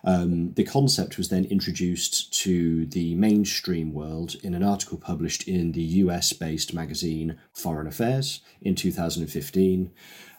Um, 0.03 0.53
the 0.53 0.63
concept 0.63 1.17
was 1.17 1.29
then 1.29 1.45
introduced 1.45 2.31
to 2.41 2.85
the 2.85 3.15
mainstream 3.15 3.93
world 3.93 4.35
in 4.43 4.53
an 4.53 4.63
article 4.63 4.99
published 4.99 5.47
in 5.47 5.71
the 5.71 5.81
US 5.81 6.33
based 6.33 6.73
magazine 6.73 7.39
Foreign 7.53 7.87
Affairs 7.87 8.41
in 8.61 8.75
2015. 8.75 9.91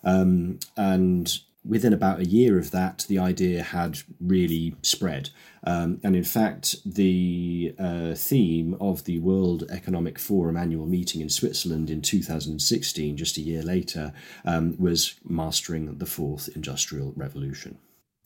Um, 0.05 0.61
and 0.76 1.40
within 1.66 1.92
about 1.92 2.20
a 2.20 2.26
year 2.26 2.58
of 2.58 2.70
that, 2.70 3.04
the 3.08 3.18
idea 3.18 3.62
had 3.62 3.99
really 4.20 4.76
spread. 4.82 5.30
Um, 5.64 6.00
and 6.04 6.14
in 6.14 6.25
fact, 6.25 6.76
the 6.87 7.75
uh, 7.78 8.14
theme 8.14 8.76
of 8.80 9.04
the 9.04 9.18
World 9.18 9.64
Economic 9.70 10.18
Forum 10.18 10.56
annual 10.56 10.87
meeting 10.87 11.20
in 11.20 11.28
Switzerland 11.28 11.90
in 11.90 12.02
2016, 12.02 13.16
just 13.16 13.37
a 13.37 13.40
year 13.40 13.62
later, 13.62 14.12
um, 14.44 14.76
was 14.78 15.14
mastering 15.25 15.99
the 15.99 16.06
fourth 16.06 16.49
industrial 16.54 17.12
revolution. 17.16 17.78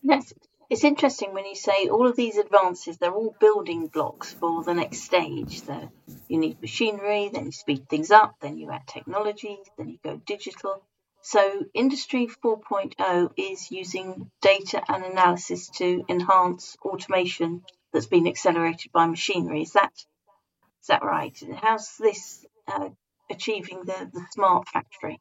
Yes, 0.02 0.32
it's 0.70 0.84
interesting 0.84 1.34
when 1.34 1.46
you 1.46 1.56
say 1.56 1.88
all 1.88 2.06
of 2.06 2.14
these 2.14 2.36
advances, 2.36 2.96
they're 2.96 3.12
all 3.12 3.34
building 3.40 3.88
blocks 3.88 4.32
for 4.32 4.62
the 4.62 4.72
next 4.74 5.00
stage. 5.00 5.62
So 5.64 5.90
you 6.28 6.38
need 6.38 6.60
machinery, 6.60 7.28
then 7.32 7.46
you 7.46 7.52
speed 7.52 7.88
things 7.88 8.12
up, 8.12 8.36
then 8.40 8.56
you 8.56 8.70
add 8.70 8.86
technology, 8.86 9.58
then 9.76 9.88
you 9.88 9.98
go 10.04 10.20
digital. 10.24 10.84
So 11.22 11.64
Industry 11.74 12.28
4.0 12.42 13.32
is 13.36 13.70
using 13.70 14.30
data 14.40 14.82
and 14.88 15.04
analysis 15.04 15.68
to 15.76 16.04
enhance 16.08 16.76
automation 16.82 17.62
that's 17.92 18.06
been 18.06 18.26
accelerated 18.26 18.92
by 18.92 19.06
machinery. 19.06 19.62
Is 19.62 19.72
that 19.72 19.92
is 19.94 20.86
that 20.88 21.02
right? 21.04 21.36
How's 21.56 21.96
this 21.98 22.44
uh, 22.66 22.88
achieving 23.30 23.84
the, 23.84 24.10
the 24.12 24.26
smart 24.32 24.68
factory? 24.68 25.20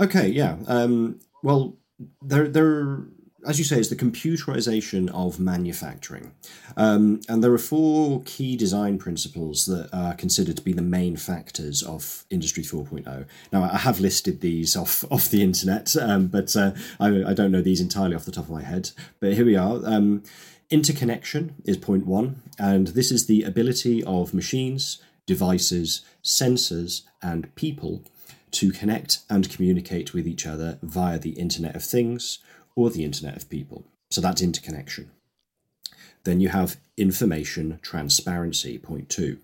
Okay, 0.00 0.28
yeah. 0.28 0.56
Um, 0.66 1.20
well, 1.42 1.76
there 2.22 2.48
there 2.48 3.04
as 3.46 3.58
you 3.58 3.64
say, 3.64 3.78
it's 3.78 3.88
the 3.88 3.96
computerization 3.96 5.10
of 5.10 5.40
manufacturing. 5.40 6.32
Um, 6.76 7.20
and 7.28 7.42
there 7.42 7.52
are 7.52 7.58
four 7.58 8.22
key 8.24 8.56
design 8.56 8.98
principles 8.98 9.66
that 9.66 9.88
are 9.92 10.14
considered 10.14 10.56
to 10.56 10.62
be 10.62 10.72
the 10.72 10.82
main 10.82 11.16
factors 11.16 11.82
of 11.82 12.24
Industry 12.30 12.62
4.0. 12.62 13.26
Now, 13.52 13.64
I 13.64 13.78
have 13.78 14.00
listed 14.00 14.40
these 14.40 14.76
off, 14.76 15.04
off 15.10 15.28
the 15.28 15.42
internet, 15.42 15.96
um, 15.96 16.26
but 16.26 16.54
uh, 16.56 16.72
I, 16.98 17.24
I, 17.30 17.34
don't 17.34 17.52
know 17.52 17.62
these 17.62 17.80
entirely 17.80 18.14
off 18.14 18.24
the 18.24 18.32
top 18.32 18.44
of 18.44 18.50
my 18.50 18.62
head. 18.62 18.90
But 19.20 19.34
here 19.34 19.46
we 19.46 19.56
are. 19.56 19.80
Um, 19.84 20.22
interconnection 20.70 21.54
is 21.64 21.76
point 21.76 22.06
one, 22.06 22.42
and 22.58 22.88
this 22.88 23.10
is 23.10 23.26
the 23.26 23.42
ability 23.42 24.04
of 24.04 24.34
machines, 24.34 25.02
devices, 25.26 26.02
sensors, 26.22 27.02
and 27.22 27.54
people 27.54 28.02
to 28.52 28.72
connect 28.72 29.20
and 29.30 29.48
communicate 29.48 30.12
with 30.12 30.26
each 30.26 30.46
other 30.46 30.78
via 30.82 31.18
the 31.18 31.30
Internet 31.30 31.76
of 31.76 31.84
Things 31.84 32.38
or 32.80 32.90
the 32.90 33.04
Internet 33.04 33.36
of 33.36 33.50
People. 33.50 33.84
So 34.10 34.20
that's 34.20 34.42
interconnection. 34.42 35.10
Then 36.24 36.40
you 36.40 36.48
have 36.48 36.76
information 36.96 37.78
transparency, 37.82 38.78
point 38.78 39.08
two. 39.08 39.38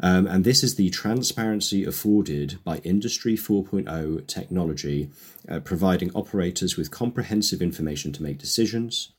Um, 0.00 0.26
and 0.26 0.44
this 0.44 0.64
is 0.64 0.74
the 0.74 0.90
transparency 0.90 1.84
afforded 1.84 2.58
by 2.64 2.78
Industry 2.78 3.36
4.0 3.36 4.26
technology, 4.26 5.10
uh, 5.48 5.60
providing 5.60 6.10
operators 6.14 6.76
with 6.76 6.90
comprehensive 6.90 7.62
information 7.62 8.12
to 8.12 8.22
make 8.22 8.38
decisions. 8.38 9.12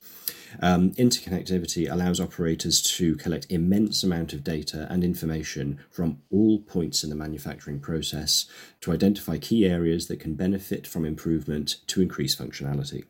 Um, 0.60 0.90
interconnectivity 0.92 1.90
allows 1.90 2.20
operators 2.20 2.80
to 2.96 3.16
collect 3.16 3.46
immense 3.50 4.04
amount 4.04 4.32
of 4.32 4.44
data 4.44 4.86
and 4.90 5.02
information 5.02 5.80
from 5.90 6.18
all 6.30 6.60
points 6.60 7.02
in 7.02 7.10
the 7.10 7.16
manufacturing 7.16 7.80
process 7.80 8.46
to 8.82 8.92
identify 8.92 9.38
key 9.38 9.66
areas 9.66 10.06
that 10.08 10.20
can 10.20 10.34
benefit 10.34 10.86
from 10.86 11.04
improvement 11.04 11.76
to 11.88 12.02
increase 12.02 12.36
functionality. 12.36 13.04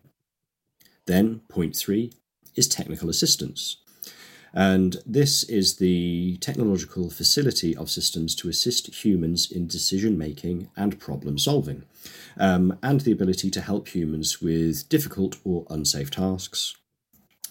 Then, 1.07 1.41
point 1.49 1.77
three 1.77 2.13
is 2.55 2.69
technical 2.69 3.11
assistance. 3.11 3.77
And 4.57 4.99
this 5.05 5.43
is 5.45 5.77
the 5.79 6.37
technological 6.37 7.11
facility 7.11 7.77
of 7.77 7.91
systems 7.91 8.37
to 8.37 8.49
assist 8.49 9.05
humans 9.05 9.51
in 9.51 9.67
decision 9.67 10.17
making 10.17 10.71
and 10.77 11.01
problem 11.01 11.39
solving, 11.39 11.85
um, 12.39 12.79
and 12.81 13.01
the 13.01 13.11
ability 13.11 13.51
to 13.51 13.61
help 13.61 13.89
humans 13.89 14.41
with 14.41 14.89
difficult 14.89 15.39
or 15.45 15.67
unsafe 15.71 16.11
tasks. 16.13 16.77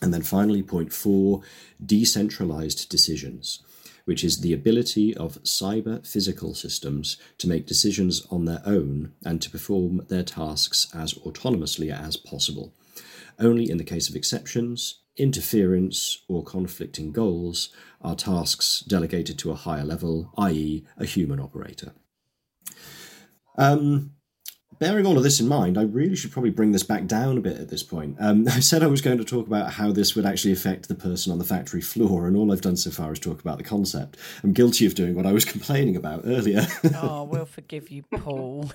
And 0.02 0.14
then 0.14 0.22
finally, 0.22 0.64
point 0.64 0.94
four 0.94 1.42
decentralized 1.86 2.88
decisions, 2.90 3.62
which 4.06 4.24
is 4.24 4.40
the 4.40 4.54
ability 4.54 5.16
of 5.16 5.44
cyber 5.44 6.08
physical 6.08 6.54
systems 6.54 7.18
to 7.38 7.50
make 7.50 7.68
decisions 7.68 8.26
on 8.32 8.46
their 8.46 8.62
own 8.66 9.12
and 9.26 9.42
to 9.42 9.50
perform 9.50 10.06
their 10.08 10.24
tasks 10.24 10.88
as 10.94 11.14
autonomously 11.16 11.92
as 11.92 12.16
possible. 12.16 12.74
Only 13.40 13.70
in 13.70 13.78
the 13.78 13.84
case 13.84 14.10
of 14.10 14.16
exceptions, 14.16 15.00
interference, 15.18 16.24
or 16.28 16.44
conflicting 16.44 17.12
goals 17.12 17.70
are 18.02 18.16
tasks 18.16 18.82
delegated 18.82 19.38
to 19.40 19.52
a 19.52 19.56
higher 19.56 19.86
level, 19.86 20.32
i.e., 20.38 20.86
a 20.98 21.06
human 21.06 21.40
operator. 21.40 21.94
Um, 23.58 24.12
bearing 24.84 25.06
all 25.06 25.16
of 25.16 25.24
this 25.24 25.40
in 25.40 25.48
mind, 25.48 25.78
I 25.78 25.84
really 25.84 26.14
should 26.18 26.34
probably 26.34 26.50
bring 26.50 26.74
this 26.74 26.84
back 26.84 27.06
down 27.06 27.38
a 27.38 27.40
bit 27.40 27.58
at 27.58 27.70
this 27.70 27.84
point. 27.84 28.18
Um, 28.20 28.46
I 28.52 28.60
said 28.60 28.84
I 28.84 28.88
was 28.88 29.00
going 29.00 29.18
to 29.18 29.24
talk 29.24 29.48
about 29.48 29.72
how 29.72 29.94
this 29.94 30.14
would 30.14 30.26
actually 30.26 30.52
affect 30.52 30.90
the 30.90 30.96
person 30.96 31.32
on 31.32 31.38
the 31.38 31.46
factory 31.46 31.80
floor, 31.80 32.28
and 32.28 32.36
all 32.36 32.52
I've 32.52 32.60
done 32.60 32.76
so 32.76 32.92
far 32.92 33.14
is 33.14 33.20
talk 33.20 33.40
about 33.40 33.58
the 33.58 33.64
concept. 33.64 34.18
I'm 34.44 34.52
guilty 34.52 34.86
of 34.86 34.94
doing 34.94 35.16
what 35.16 35.26
I 35.26 35.32
was 35.32 35.46
complaining 35.56 35.96
about 35.96 36.24
earlier. 36.26 36.68
oh, 37.02 37.24
we'll 37.24 37.46
forgive 37.46 37.92
you, 37.92 38.04
Paul. 38.04 38.72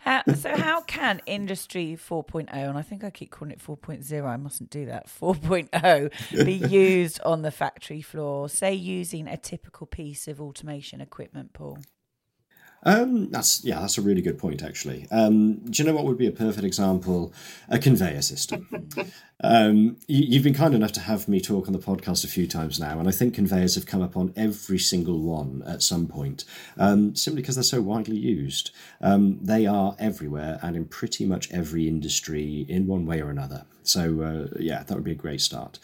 how, 0.00 0.22
so, 0.34 0.56
how 0.56 0.80
can 0.80 1.22
Industry 1.26 1.96
4.0, 1.96 2.48
and 2.52 2.76
I 2.76 2.82
think 2.82 3.04
I 3.04 3.10
keep 3.10 3.30
calling 3.30 3.52
it 3.52 3.60
4.0, 3.60 4.24
I 4.24 4.36
mustn't 4.36 4.70
do 4.70 4.86
that, 4.86 5.06
4.0, 5.06 6.44
be 6.44 6.54
used 6.54 7.20
on 7.20 7.42
the 7.42 7.52
factory 7.52 8.02
floor, 8.02 8.48
say 8.48 8.74
using 8.74 9.28
a 9.28 9.36
typical 9.36 9.86
piece 9.86 10.26
of 10.26 10.40
automation 10.40 11.00
equipment, 11.00 11.52
Paul? 11.52 11.78
Um, 12.84 13.30
that's 13.30 13.64
yeah, 13.64 13.80
that's 13.80 13.98
a 13.98 14.02
really 14.02 14.20
good 14.20 14.38
point 14.38 14.62
actually. 14.62 15.06
Um, 15.10 15.56
do 15.64 15.82
you 15.82 15.88
know 15.88 15.94
what 15.94 16.04
would 16.04 16.18
be 16.18 16.26
a 16.26 16.32
perfect 16.32 16.64
example? 16.64 17.32
A 17.68 17.78
conveyor 17.78 18.22
system. 18.22 18.68
um, 19.42 19.96
you, 20.06 20.34
have 20.34 20.44
been 20.44 20.54
kind 20.54 20.74
enough 20.74 20.92
to 20.92 21.00
have 21.00 21.26
me 21.26 21.40
talk 21.40 21.66
on 21.66 21.72
the 21.72 21.78
podcast 21.78 22.24
a 22.24 22.28
few 22.28 22.46
times 22.46 22.78
now, 22.78 22.98
and 22.98 23.08
I 23.08 23.12
think 23.12 23.34
conveyors 23.34 23.74
have 23.74 23.86
come 23.86 24.02
up 24.02 24.16
on 24.16 24.32
every 24.36 24.78
single 24.78 25.20
one 25.20 25.62
at 25.66 25.82
some 25.82 26.06
point, 26.06 26.44
um, 26.76 27.14
simply 27.14 27.42
because 27.42 27.56
they're 27.56 27.64
so 27.64 27.80
widely 27.80 28.16
used. 28.16 28.70
Um, 29.00 29.38
they 29.40 29.66
are 29.66 29.96
everywhere 29.98 30.58
and 30.62 30.76
in 30.76 30.84
pretty 30.84 31.24
much 31.24 31.50
every 31.52 31.88
industry 31.88 32.66
in 32.68 32.86
one 32.86 33.06
way 33.06 33.22
or 33.22 33.30
another. 33.30 33.64
So 33.82 34.20
uh, 34.20 34.56
yeah, 34.60 34.82
that 34.82 34.94
would 34.94 35.04
be 35.04 35.12
a 35.12 35.16
great 35.16 35.40
start. 35.40 35.78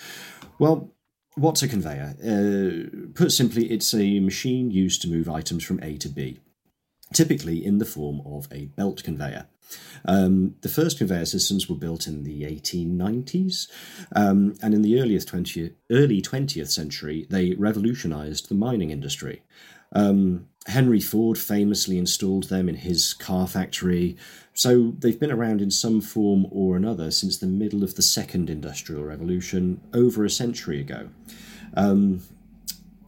Well. 0.59 0.93
What's 1.37 1.63
a 1.63 1.69
conveyor? 1.69 2.17
Uh, 2.21 3.09
put 3.15 3.31
simply, 3.31 3.71
it's 3.71 3.95
a 3.95 4.19
machine 4.19 4.73
used 4.73 5.01
to 5.03 5.09
move 5.09 5.29
items 5.29 5.65
from 5.65 5.81
A 5.81 5.97
to 5.99 6.09
B 6.09 6.41
typically 7.15 7.65
in 7.65 7.79
the 7.79 7.85
form 7.85 8.21
of 8.25 8.49
a 8.53 8.67
belt 8.67 9.03
conveyor. 9.03 9.47
Um, 10.05 10.57
the 10.63 10.69
first 10.69 10.99
conveyor 10.99 11.27
systems 11.27 11.69
were 11.69 11.77
built 11.77 12.07
in 12.07 12.25
the 12.25 12.43
1890s, 12.43 13.69
um, 14.15 14.55
and 14.63 14.75
in 14.75 14.83
the 14.83 15.01
earliest 15.01 15.31
20th, 15.33 15.75
early 15.91 16.21
20th 16.21 16.71
century, 16.71 17.27
they 17.31 17.53
revolutionized 17.53 18.49
the 18.49 18.55
mining 18.55 18.91
industry. 18.91 19.43
Um, 19.93 20.47
Henry 20.67 21.01
Ford 21.01 21.39
famously 21.39 21.99
installed 21.99 22.45
them 22.45 22.69
in 22.69 22.77
his 22.77 23.15
car 23.15 23.49
factory, 23.49 24.17
so 24.55 24.93
they've 24.99 25.19
been 25.19 25.33
around 25.33 25.61
in 25.61 25.71
some 25.71 26.01
form 26.01 26.47
or 26.51 26.77
another 26.77 27.11
since 27.11 27.39
the 27.39 27.47
middle 27.47 27.83
of 27.83 27.95
the 27.95 28.03
second 28.03 28.51
industrial 28.51 29.03
revolution 29.03 29.81
over 29.95 30.25
a 30.25 30.31
century 30.31 30.81
ago. 30.81 31.09
Um, 31.75 32.23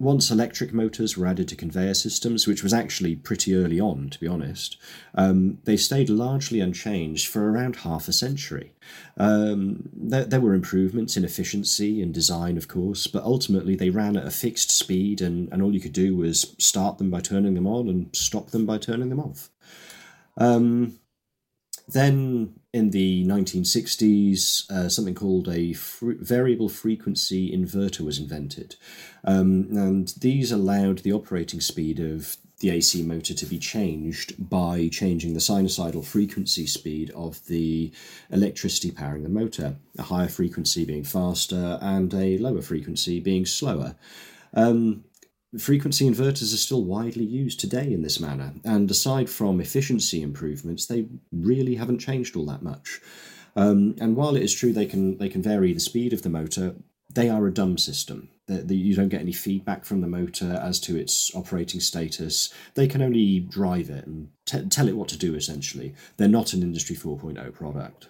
once 0.03 0.33
electric 0.33 0.73
motors 0.73 1.17
were 1.17 1.29
added 1.29 1.47
to 1.47 1.55
conveyor 1.55 1.95
systems, 1.95 2.45
which 2.45 2.65
was 2.65 2.75
actually 2.75 3.15
pretty 3.15 3.55
early 3.55 3.79
on, 3.79 4.11
to 4.11 4.19
be 4.19 4.27
honest, 4.27 4.77
um, 5.15 5.59
they 5.63 5.77
stayed 5.77 6.11
largely 6.11 6.59
unchanged 6.59 7.29
for 7.29 7.49
around 7.49 7.77
half 7.77 8.09
a 8.09 8.13
century. 8.13 8.73
Um, 9.17 9.89
there, 9.95 10.25
there, 10.25 10.41
were 10.41 10.55
improvements 10.55 11.17
in 11.17 11.25
efficiency 11.25 12.03
and 12.03 12.13
design, 12.13 12.57
of 12.57 12.67
course, 12.67 13.07
but 13.07 13.23
ultimately 13.23 13.77
they 13.77 13.91
ran 13.91 14.17
at 14.17 14.27
a 14.27 14.33
fixed 14.33 14.73
speed, 14.73 15.21
and, 15.21 15.49
and 15.53 15.63
all 15.63 15.73
you 15.73 15.81
could 15.81 15.93
do 15.93 16.17
was 16.17 16.57
start 16.59 16.99
them 16.99 17.09
by 17.09 17.21
turning 17.21 17.55
them 17.55 17.69
on 17.69 17.89
and 17.89 18.11
stop 18.13 18.51
them 18.51 18.67
by 18.67 18.79
turning 18.79 19.09
them 19.09 19.21
off. 19.21 19.51
Um, 20.37 20.99
then 21.87 22.55
in 22.73 22.91
the 22.91 23.25
1960s, 23.27 24.71
uh, 24.71 24.89
something 24.89 25.15
called 25.15 25.49
a 25.49 25.75
variable 26.01 26.69
frequency 26.69 27.55
inverter 27.55 28.01
was 28.01 28.19
invented. 28.19 28.77
Um, 29.25 29.69
and 29.73 30.09
these 30.21 30.51
allowed 30.51 31.01
the 31.01 31.13
operating 31.13 31.61
speed 31.61 32.01
of 32.01 32.37
the 32.61 32.71
AC 32.71 33.03
motor 33.03 33.35
to 33.35 33.47
be 33.47 33.59
changed 33.59 34.49
by 34.49 34.89
changing 34.89 35.35
the 35.35 35.41
sinusoidal 35.41 36.05
frequency 36.05 36.67
speed 36.67 37.11
of 37.11 37.45
the 37.47 37.93
electricity 38.31 38.91
powering 38.91 39.25
the 39.25 39.29
motor, 39.29 39.77
a 39.99 40.03
higher 40.03 40.29
frequency 40.29 40.85
being 40.85 41.05
faster 41.05 41.79
and 41.83 42.15
a 42.15 42.39
lower 42.39 42.63
frequency 42.63 43.21
being 43.21 43.45
slower. 43.45 43.97
Um, 44.55 45.05
frequency 45.59 46.09
inverters 46.09 46.55
are 46.55 46.59
still 46.59 46.85
widely 46.85 47.25
used 47.25 47.61
today 47.61 47.93
in 47.93 48.03
this 48.03 48.21
manner, 48.21 48.55
and 48.65 48.91
aside 48.91 49.29
from 49.29 49.61
efficiency 49.61 50.23
improvements, 50.23 50.87
they 50.87 51.07
really 51.31 51.77
haven't 51.77 51.99
changed 51.99 52.37
all 52.37 52.47
that 52.47 52.63
much. 52.63 53.01
Um, 53.55 53.97
and 54.01 54.17
while 54.17 54.35
it 54.35 54.43
is 54.43 54.55
true 54.55 54.73
they 54.73 54.87
can 54.87 55.19
they 55.19 55.29
can 55.29 55.43
vary 55.43 55.73
the 55.73 55.81
speed 55.81 56.13
of 56.13 56.23
the 56.23 56.31
motor, 56.31 56.75
they 57.15 57.29
are 57.29 57.47
a 57.47 57.53
dumb 57.53 57.77
system. 57.79 58.31
The, 58.47 58.55
the, 58.55 58.77
you 58.77 58.97
don't 58.97 59.09
get 59.09 59.21
any 59.21 59.33
feedback 59.33 59.85
from 59.85 60.01
the 60.01 60.09
motor 60.09 60.59
as 60.63 60.81
to 60.81 60.97
its 60.97 61.35
operating 61.35 61.81
status. 61.81 62.53
They 62.75 62.89
can 62.89 63.03
only 63.03 63.41
drive 63.41 63.89
it 63.89 64.07
and 64.07 64.31
t- 64.47 64.67
tell 64.67 64.89
it 64.89 64.97
what 64.97 65.09
to 65.11 65.19
do. 65.19 65.35
Essentially, 65.35 65.95
they're 66.17 66.29
not 66.29 66.53
an 66.53 66.63
Industry 66.63 66.97
4.0 66.97 67.53
product. 67.53 68.09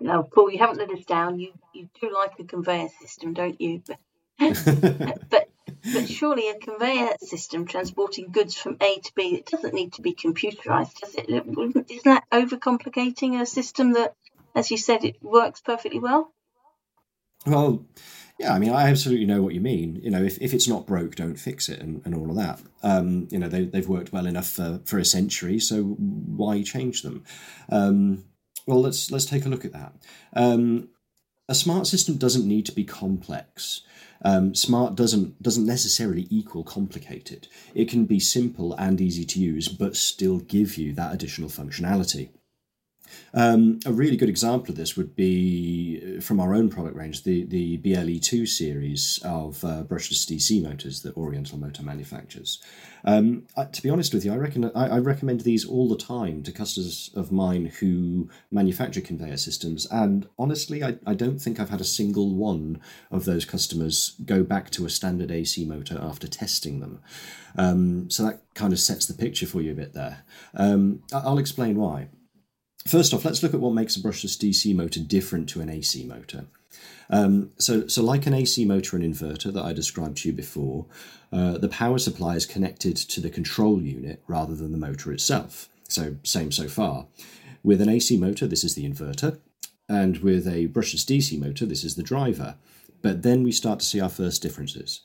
No, 0.00 0.22
Paul, 0.22 0.50
you 0.50 0.58
haven't 0.58 0.78
let 0.78 0.90
us 0.90 1.04
down. 1.04 1.38
You 1.38 1.52
you 1.74 1.88
do 2.00 2.12
like 2.12 2.32
a 2.38 2.44
conveyor 2.44 2.88
system, 3.00 3.32
don't 3.32 3.60
you? 3.60 3.82
but 4.38 5.30
but 5.30 5.49
surely 6.06 6.48
a 6.48 6.58
conveyor 6.58 7.16
system 7.22 7.66
transporting 7.66 8.30
goods 8.30 8.56
from 8.56 8.76
A 8.80 9.00
to 9.00 9.12
B, 9.14 9.34
it 9.34 9.46
doesn't 9.46 9.74
need 9.74 9.94
to 9.94 10.02
be 10.02 10.14
computerized, 10.14 11.00
does 11.00 11.14
it? 11.14 11.28
Isn't 11.28 12.04
that 12.04 12.24
overcomplicating 12.32 13.40
a 13.40 13.46
system 13.46 13.92
that, 13.92 14.14
as 14.54 14.70
you 14.70 14.76
said, 14.76 15.04
it 15.04 15.22
works 15.22 15.60
perfectly 15.60 15.98
well? 15.98 16.32
Well, 17.46 17.86
yeah, 18.38 18.54
I 18.54 18.58
mean, 18.58 18.70
I 18.70 18.88
absolutely 18.88 19.26
know 19.26 19.42
what 19.42 19.54
you 19.54 19.60
mean. 19.60 20.00
You 20.02 20.10
know, 20.10 20.22
if, 20.22 20.38
if 20.40 20.54
it's 20.54 20.68
not 20.68 20.86
broke, 20.86 21.14
don't 21.14 21.36
fix 21.36 21.68
it, 21.68 21.80
and, 21.80 22.02
and 22.04 22.14
all 22.14 22.30
of 22.30 22.36
that. 22.36 22.60
Um, 22.82 23.28
you 23.30 23.38
know, 23.38 23.48
they, 23.48 23.64
they've 23.64 23.88
worked 23.88 24.12
well 24.12 24.26
enough 24.26 24.48
for, 24.48 24.80
for 24.84 24.98
a 24.98 25.04
century, 25.04 25.58
so 25.58 25.82
why 25.82 26.62
change 26.62 27.02
them? 27.02 27.24
Um, 27.70 28.24
well, 28.66 28.80
let's 28.80 29.10
let's 29.10 29.26
take 29.26 29.46
a 29.46 29.48
look 29.48 29.64
at 29.64 29.72
that. 29.72 29.92
Um, 30.34 30.88
a 31.50 31.54
smart 31.54 31.88
system 31.88 32.16
doesn't 32.16 32.46
need 32.46 32.64
to 32.64 32.72
be 32.72 32.84
complex. 32.84 33.82
Um, 34.22 34.54
smart 34.54 34.94
doesn't 34.94 35.42
doesn't 35.42 35.66
necessarily 35.66 36.28
equal 36.30 36.62
complicated. 36.62 37.48
It 37.74 37.90
can 37.90 38.04
be 38.04 38.20
simple 38.20 38.74
and 38.74 39.00
easy 39.00 39.24
to 39.24 39.40
use, 39.40 39.66
but 39.66 39.96
still 39.96 40.38
give 40.38 40.78
you 40.78 40.92
that 40.92 41.12
additional 41.12 41.48
functionality. 41.48 42.28
Um, 43.34 43.80
a 43.86 43.92
really 43.92 44.16
good 44.16 44.28
example 44.28 44.70
of 44.70 44.76
this 44.76 44.96
would 44.96 45.14
be 45.14 46.16
uh, 46.18 46.20
from 46.20 46.40
our 46.40 46.54
own 46.54 46.68
product 46.68 46.96
range, 46.96 47.24
the, 47.24 47.44
the 47.44 47.78
BLE2 47.78 48.48
series 48.48 49.20
of 49.24 49.64
uh, 49.64 49.84
brushless 49.84 50.26
DC 50.26 50.62
motors 50.62 51.02
that 51.02 51.16
Oriental 51.16 51.58
Motor 51.58 51.82
manufactures. 51.82 52.62
Um, 53.04 53.46
to 53.72 53.82
be 53.82 53.90
honest 53.90 54.12
with 54.12 54.24
you, 54.24 54.32
I, 54.32 54.36
reckon, 54.36 54.70
I, 54.74 54.88
I, 54.88 54.98
recommend 54.98 55.40
these 55.40 55.64
all 55.64 55.88
the 55.88 55.96
time 55.96 56.42
to 56.42 56.52
customers 56.52 57.10
of 57.14 57.32
mine 57.32 57.66
who 57.80 58.28
manufacture 58.50 59.00
conveyor 59.00 59.38
systems, 59.38 59.86
and 59.86 60.28
honestly, 60.38 60.84
I, 60.84 60.96
I 61.06 61.14
don't 61.14 61.38
think 61.38 61.58
I've 61.58 61.70
had 61.70 61.80
a 61.80 61.84
single 61.84 62.34
one 62.34 62.80
of 63.10 63.24
those 63.24 63.44
customers 63.44 64.16
go 64.24 64.42
back 64.42 64.70
to 64.70 64.84
a 64.84 64.90
standard 64.90 65.30
AC 65.30 65.64
motor 65.64 65.98
after 66.00 66.28
testing 66.28 66.80
them. 66.80 67.00
Um, 67.56 68.10
so 68.10 68.24
that 68.24 68.42
kind 68.54 68.72
of 68.72 68.78
sets 68.78 69.06
the 69.06 69.14
picture 69.14 69.46
for 69.46 69.60
you 69.60 69.72
a 69.72 69.76
bit 69.76 69.94
there. 69.94 70.24
Um, 70.54 71.02
I'll 71.12 71.38
explain 71.38 71.76
why. 71.76 72.08
First 72.86 73.12
off, 73.12 73.24
let's 73.24 73.42
look 73.42 73.54
at 73.54 73.60
what 73.60 73.74
makes 73.74 73.96
a 73.96 74.00
brushless 74.00 74.36
DC 74.36 74.74
motor 74.74 75.00
different 75.00 75.48
to 75.50 75.60
an 75.60 75.68
AC 75.68 76.04
motor. 76.04 76.46
Um, 77.10 77.50
so, 77.58 77.86
so 77.88 78.02
like 78.02 78.26
an 78.26 78.34
AC 78.34 78.64
motor 78.64 78.96
and 78.96 79.04
inverter 79.04 79.52
that 79.52 79.64
I 79.64 79.72
described 79.72 80.18
to 80.18 80.28
you 80.28 80.34
before, 80.34 80.86
uh, 81.32 81.58
the 81.58 81.68
power 81.68 81.98
supply 81.98 82.36
is 82.36 82.46
connected 82.46 82.96
to 82.96 83.20
the 83.20 83.30
control 83.30 83.82
unit 83.82 84.22
rather 84.26 84.54
than 84.54 84.72
the 84.72 84.78
motor 84.78 85.12
itself. 85.12 85.68
So, 85.88 86.16
same 86.22 86.52
so 86.52 86.68
far. 86.68 87.06
With 87.62 87.80
an 87.80 87.88
AC 87.88 88.16
motor, 88.16 88.46
this 88.46 88.64
is 88.64 88.74
the 88.74 88.88
inverter, 88.88 89.38
and 89.88 90.18
with 90.18 90.46
a 90.46 90.68
brushless 90.68 91.04
DC 91.04 91.38
motor, 91.38 91.66
this 91.66 91.84
is 91.84 91.96
the 91.96 92.02
driver. 92.02 92.54
But 93.02 93.22
then 93.22 93.42
we 93.42 93.52
start 93.52 93.80
to 93.80 93.86
see 93.86 94.00
our 94.00 94.08
first 94.08 94.40
differences. 94.40 95.00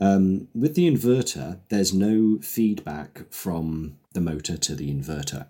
Um, 0.00 0.48
with 0.54 0.74
the 0.74 0.90
inverter, 0.90 1.60
there's 1.68 1.94
no 1.94 2.38
feedback 2.42 3.22
from 3.30 3.96
the 4.12 4.20
motor 4.20 4.56
to 4.56 4.74
the 4.74 4.92
inverter. 4.92 5.46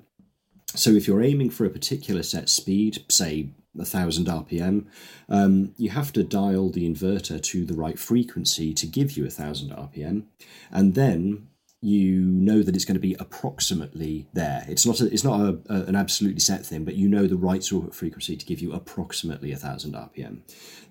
So 0.74 0.90
if 0.90 1.06
you're 1.06 1.22
aiming 1.22 1.50
for 1.50 1.64
a 1.64 1.70
particular 1.70 2.22
set 2.22 2.48
speed, 2.48 3.04
say 3.08 3.50
1000 3.74 4.26
RPM, 4.26 4.86
um, 5.28 5.72
you 5.76 5.90
have 5.90 6.12
to 6.14 6.24
dial 6.24 6.70
the 6.70 6.88
inverter 6.88 7.42
to 7.42 7.64
the 7.64 7.74
right 7.74 7.98
frequency 7.98 8.74
to 8.74 8.86
give 8.86 9.16
you 9.16 9.24
1000 9.24 9.70
RPM, 9.70 10.24
and 10.70 10.94
then 10.94 11.48
you 11.80 12.22
know 12.22 12.62
that 12.62 12.74
it's 12.74 12.86
going 12.86 12.94
to 12.94 13.00
be 13.00 13.16
approximately 13.20 14.26
there. 14.32 14.64
It's 14.68 14.86
not 14.86 15.00
a, 15.00 15.12
it's 15.12 15.24
not 15.24 15.40
a, 15.40 15.58
a, 15.68 15.82
an 15.82 15.96
absolutely 15.96 16.40
set 16.40 16.64
thing, 16.64 16.84
but 16.84 16.94
you 16.94 17.08
know 17.08 17.26
the 17.26 17.36
right 17.36 17.62
sort 17.62 17.88
of 17.88 17.94
frequency 17.94 18.36
to 18.36 18.46
give 18.46 18.60
you 18.60 18.72
approximately 18.72 19.50
1000 19.50 19.92
RPM. 19.92 20.40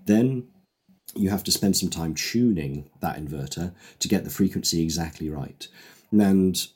Then 0.06 0.48
you 1.16 1.30
have 1.30 1.44
to 1.46 1.52
spend 1.52 1.76
some 1.76 1.90
time 1.90 2.14
tuning 2.14 2.90
that 3.02 3.18
inverter 3.18 3.74
to 4.00 4.08
get 4.08 4.24
the 4.24 4.30
frequency 4.30 4.82
exactly 4.84 5.30
right. 5.30 5.68
And 6.12 6.68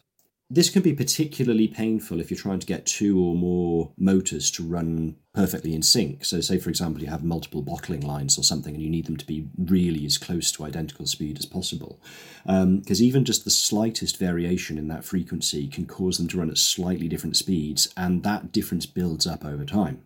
this 0.49 0.69
can 0.69 0.81
be 0.81 0.93
particularly 0.93 1.67
painful 1.67 2.21
if 2.21 2.31
you're 2.31 2.39
trying 2.39 2.59
to 2.59 2.65
get 2.65 2.85
two 2.85 3.21
or 3.21 3.35
more 3.35 3.91
motors 3.97 4.49
to 4.51 4.63
run 4.63 5.17
perfectly 5.33 5.73
in 5.75 5.81
sync. 5.81 6.23
So, 6.23 6.39
say 6.39 6.57
for 6.57 6.69
example, 6.69 7.01
you 7.01 7.09
have 7.09 7.23
multiple 7.23 7.61
bottling 7.61 7.99
lines 7.99 8.37
or 8.37 8.43
something 8.43 8.73
and 8.73 8.81
you 8.81 8.89
need 8.89 9.07
them 9.07 9.17
to 9.17 9.25
be 9.25 9.49
really 9.57 10.05
as 10.05 10.17
close 10.17 10.49
to 10.53 10.63
identical 10.63 11.05
speed 11.05 11.37
as 11.37 11.45
possible. 11.45 11.99
Because 12.45 13.01
um, 13.01 13.05
even 13.05 13.25
just 13.25 13.43
the 13.43 13.49
slightest 13.51 14.17
variation 14.17 14.77
in 14.77 14.87
that 14.87 15.03
frequency 15.03 15.67
can 15.67 15.85
cause 15.85 16.17
them 16.17 16.29
to 16.29 16.37
run 16.37 16.49
at 16.49 16.57
slightly 16.57 17.09
different 17.09 17.35
speeds, 17.35 17.93
and 17.97 18.23
that 18.23 18.53
difference 18.53 18.85
builds 18.85 19.27
up 19.27 19.43
over 19.43 19.65
time. 19.65 20.01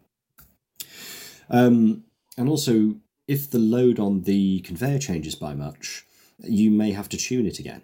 Um, 1.52 2.06
and 2.36 2.50
also, 2.50 2.96
if 3.28 3.52
the 3.52 3.60
load 3.60 4.00
on 4.00 4.24
the 4.24 4.62
conveyor 4.62 5.00
changes 5.00 5.36
by 5.36 5.54
much, 5.54 6.04
you 6.40 6.72
may 6.72 6.94
have 6.94 7.10
to 7.10 7.18
tune 7.18 7.46
it 7.46 7.60
again. 7.60 7.84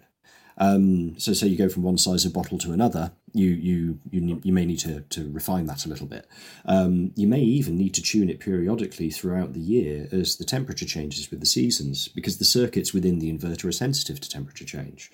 Um, 0.58 1.18
so, 1.18 1.32
say 1.32 1.46
you 1.46 1.56
go 1.56 1.68
from 1.68 1.84
one 1.84 1.98
size 1.98 2.24
of 2.24 2.32
bottle 2.32 2.58
to 2.58 2.72
another, 2.72 3.12
you 3.32 3.48
you 3.48 4.00
you, 4.10 4.40
you 4.42 4.52
may 4.52 4.66
need 4.66 4.80
to, 4.80 5.00
to 5.00 5.30
refine 5.30 5.66
that 5.66 5.86
a 5.86 5.88
little 5.88 6.06
bit. 6.06 6.26
Um, 6.64 7.12
you 7.14 7.28
may 7.28 7.40
even 7.40 7.78
need 7.78 7.94
to 7.94 8.02
tune 8.02 8.28
it 8.28 8.40
periodically 8.40 9.10
throughout 9.10 9.54
the 9.54 9.60
year 9.60 10.08
as 10.10 10.36
the 10.36 10.44
temperature 10.44 10.86
changes 10.86 11.30
with 11.30 11.40
the 11.40 11.46
seasons, 11.46 12.08
because 12.08 12.38
the 12.38 12.44
circuits 12.44 12.92
within 12.92 13.20
the 13.20 13.32
inverter 13.32 13.66
are 13.66 13.72
sensitive 13.72 14.20
to 14.20 14.28
temperature 14.28 14.64
change. 14.64 15.10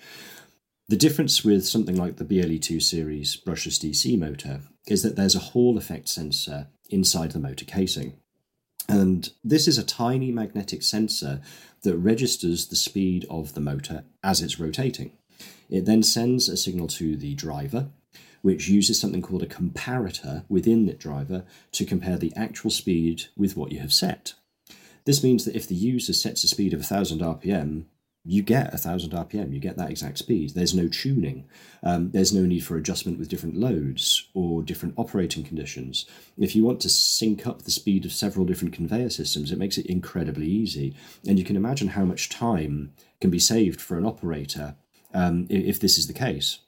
The 0.87 0.97
difference 0.97 1.43
with 1.43 1.65
something 1.65 1.95
like 1.95 2.17
the 2.17 2.25
BLE2 2.25 2.81
series 2.81 3.35
brushless 3.35 3.79
DC 3.79 4.19
motor 4.19 4.61
is 4.87 5.01
that 5.01 5.15
there's 5.15 5.35
a 5.35 5.39
Hall 5.39 5.77
effect 5.77 6.07
sensor 6.07 6.67
inside 6.89 7.31
the 7.31 7.39
motor 7.39 7.65
casing. 7.65 8.17
And 8.87 9.29
this 9.43 9.67
is 9.67 9.79
a 9.79 9.83
tiny 9.83 10.31
magnetic 10.31 10.83
sensor 10.83 11.41
that 11.81 11.97
registers 11.97 12.67
the 12.67 12.75
speed 12.75 13.25
of 13.31 13.55
the 13.55 13.61
motor 13.61 14.03
as 14.23 14.41
it's 14.41 14.59
rotating. 14.59 15.13
It 15.69 15.85
then 15.85 16.03
sends 16.03 16.49
a 16.49 16.57
signal 16.57 16.87
to 16.89 17.15
the 17.15 17.33
driver, 17.35 17.89
which 18.41 18.67
uses 18.67 18.99
something 18.99 19.21
called 19.21 19.43
a 19.43 19.47
comparator 19.47 20.45
within 20.49 20.85
that 20.85 20.99
driver 20.99 21.45
to 21.71 21.85
compare 21.85 22.17
the 22.17 22.33
actual 22.35 22.69
speed 22.69 23.25
with 23.35 23.57
what 23.57 23.71
you 23.71 23.79
have 23.79 23.93
set. 23.93 24.33
This 25.05 25.23
means 25.23 25.45
that 25.45 25.55
if 25.55 25.67
the 25.67 25.75
user 25.75 26.13
sets 26.13 26.43
a 26.43 26.47
speed 26.47 26.73
of 26.73 26.79
1000 26.79 27.19
RPM, 27.19 27.85
you 28.27 28.41
get 28.41 28.71
1000 28.71 29.11
RPM, 29.11 29.53
you 29.53 29.59
get 29.59 29.77
that 29.77 29.91
exact 29.91 30.17
speed. 30.17 30.55
There's 30.55 30.73
no 30.73 30.87
tuning. 30.87 31.47
Um, 31.83 32.09
there's 32.09 32.33
no 32.33 32.41
need 32.41 32.61
for 32.61 32.75
adjustment 32.75 33.19
with 33.19 33.29
different 33.29 33.55
loads 33.55 34.27
or 34.33 34.63
different 34.63 34.95
operating 34.97 35.43
conditions. 35.43 36.07
If 36.35 36.55
you 36.55 36.65
want 36.65 36.79
to 36.81 36.89
sync 36.89 37.45
up 37.45 37.61
the 37.61 37.71
speed 37.71 38.03
of 38.03 38.11
several 38.11 38.45
different 38.45 38.73
conveyor 38.73 39.11
systems, 39.11 39.51
it 39.51 39.59
makes 39.59 39.77
it 39.77 39.85
incredibly 39.85 40.47
easy. 40.47 40.95
And 41.27 41.37
you 41.37 41.45
can 41.45 41.55
imagine 41.55 41.89
how 41.89 42.03
much 42.03 42.29
time 42.29 42.93
can 43.21 43.29
be 43.29 43.39
saved 43.39 43.79
for 43.79 43.95
an 43.95 44.05
operator 44.05 44.75
um, 45.15 45.47
if 45.49 45.79
this 45.79 45.97
is 45.97 46.07
the 46.07 46.13
case. 46.13 46.59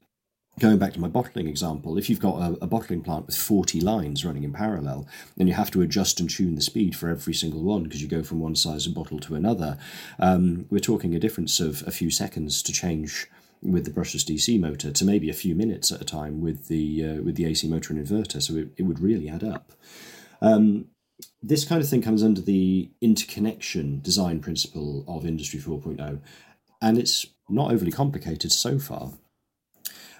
going 0.59 0.79
back 0.79 0.93
to 0.93 0.99
my 0.99 1.07
bottling 1.07 1.47
example, 1.47 1.97
if 1.97 2.09
you've 2.09 2.19
got 2.19 2.41
a, 2.41 2.57
a, 2.63 2.67
bottling 2.67 3.03
plant 3.03 3.27
with 3.27 3.35
40 3.37 3.79
lines 3.81 4.25
running 4.25 4.43
in 4.43 4.53
parallel, 4.53 5.07
then 5.35 5.47
you 5.47 5.53
have 5.53 5.69
to 5.71 5.81
adjust 5.81 6.19
and 6.19 6.29
tune 6.29 6.55
the 6.55 6.61
speed 6.61 6.95
for 6.95 7.09
every 7.09 7.33
single 7.33 7.61
one 7.61 7.83
because 7.83 8.01
you 8.01 8.07
go 8.07 8.23
from 8.23 8.39
one 8.39 8.55
size 8.55 8.87
of 8.87 8.95
bottle 8.95 9.19
to 9.19 9.35
another. 9.35 9.77
Um, 10.17 10.65
we're 10.71 10.79
talking 10.79 11.13
a 11.13 11.19
difference 11.19 11.59
of 11.59 11.83
a 11.85 11.91
few 11.91 12.09
seconds 12.09 12.63
to 12.63 12.71
change 12.71 13.27
with 13.61 13.85
the 13.85 13.91
brushless 13.91 14.23
DC 14.23 14.59
motor 14.59 14.91
to 14.91 15.05
maybe 15.05 15.29
a 15.29 15.33
few 15.33 15.53
minutes 15.53 15.91
at 15.91 16.01
a 16.01 16.05
time 16.05 16.41
with 16.41 16.67
the 16.67 17.05
uh, 17.05 17.21
with 17.21 17.35
the 17.35 17.45
AC 17.45 17.67
motor 17.67 17.93
and 17.93 18.05
inverter. 18.05 18.41
So 18.41 18.55
it, 18.55 18.69
it 18.77 18.83
would 18.83 18.99
really 18.99 19.29
add 19.29 19.43
up. 19.43 19.73
Um, 20.41 20.85
this 21.41 21.65
kind 21.65 21.81
of 21.81 21.89
thing 21.89 22.01
comes 22.01 22.23
under 22.23 22.41
the 22.41 22.91
interconnection 23.01 24.01
design 24.01 24.39
principle 24.39 25.03
of 25.07 25.25
Industry 25.25 25.59
4.0, 25.59 26.19
and 26.81 26.97
it's 26.97 27.25
not 27.49 27.71
overly 27.71 27.91
complicated 27.91 28.51
so 28.51 28.79
far. 28.79 29.13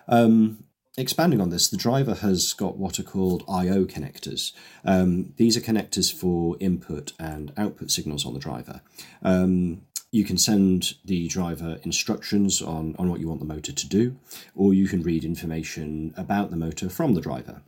Um, 0.07 0.63
expanding 0.97 1.41
on 1.41 1.49
this, 1.49 1.67
the 1.67 1.77
driver 1.77 2.15
has 2.15 2.53
got 2.53 2.77
what 2.77 2.99
are 2.99 3.03
called 3.03 3.43
I/O 3.47 3.85
connectors. 3.85 4.53
Um, 4.85 5.33
these 5.37 5.57
are 5.57 5.61
connectors 5.61 6.13
for 6.13 6.57
input 6.59 7.13
and 7.19 7.53
output 7.57 7.91
signals 7.91 8.25
on 8.25 8.33
the 8.33 8.39
driver. 8.39 8.81
Um, 9.21 9.81
you 10.11 10.23
can 10.23 10.37
send 10.37 10.95
the 11.03 11.27
driver 11.27 11.79
instructions 11.83 12.61
on, 12.61 12.95
on 12.97 13.09
what 13.09 13.19
you 13.19 13.27
want 13.27 13.41
the 13.41 13.45
motor 13.45 13.73
to 13.73 13.87
do, 13.87 14.15
or 14.55 14.73
you 14.73 14.87
can 14.87 15.03
read 15.03 15.25
information 15.25 16.13
about 16.15 16.49
the 16.49 16.55
motor 16.55 16.89
from 16.89 17.13
the 17.13 17.21
driver. 17.21 17.61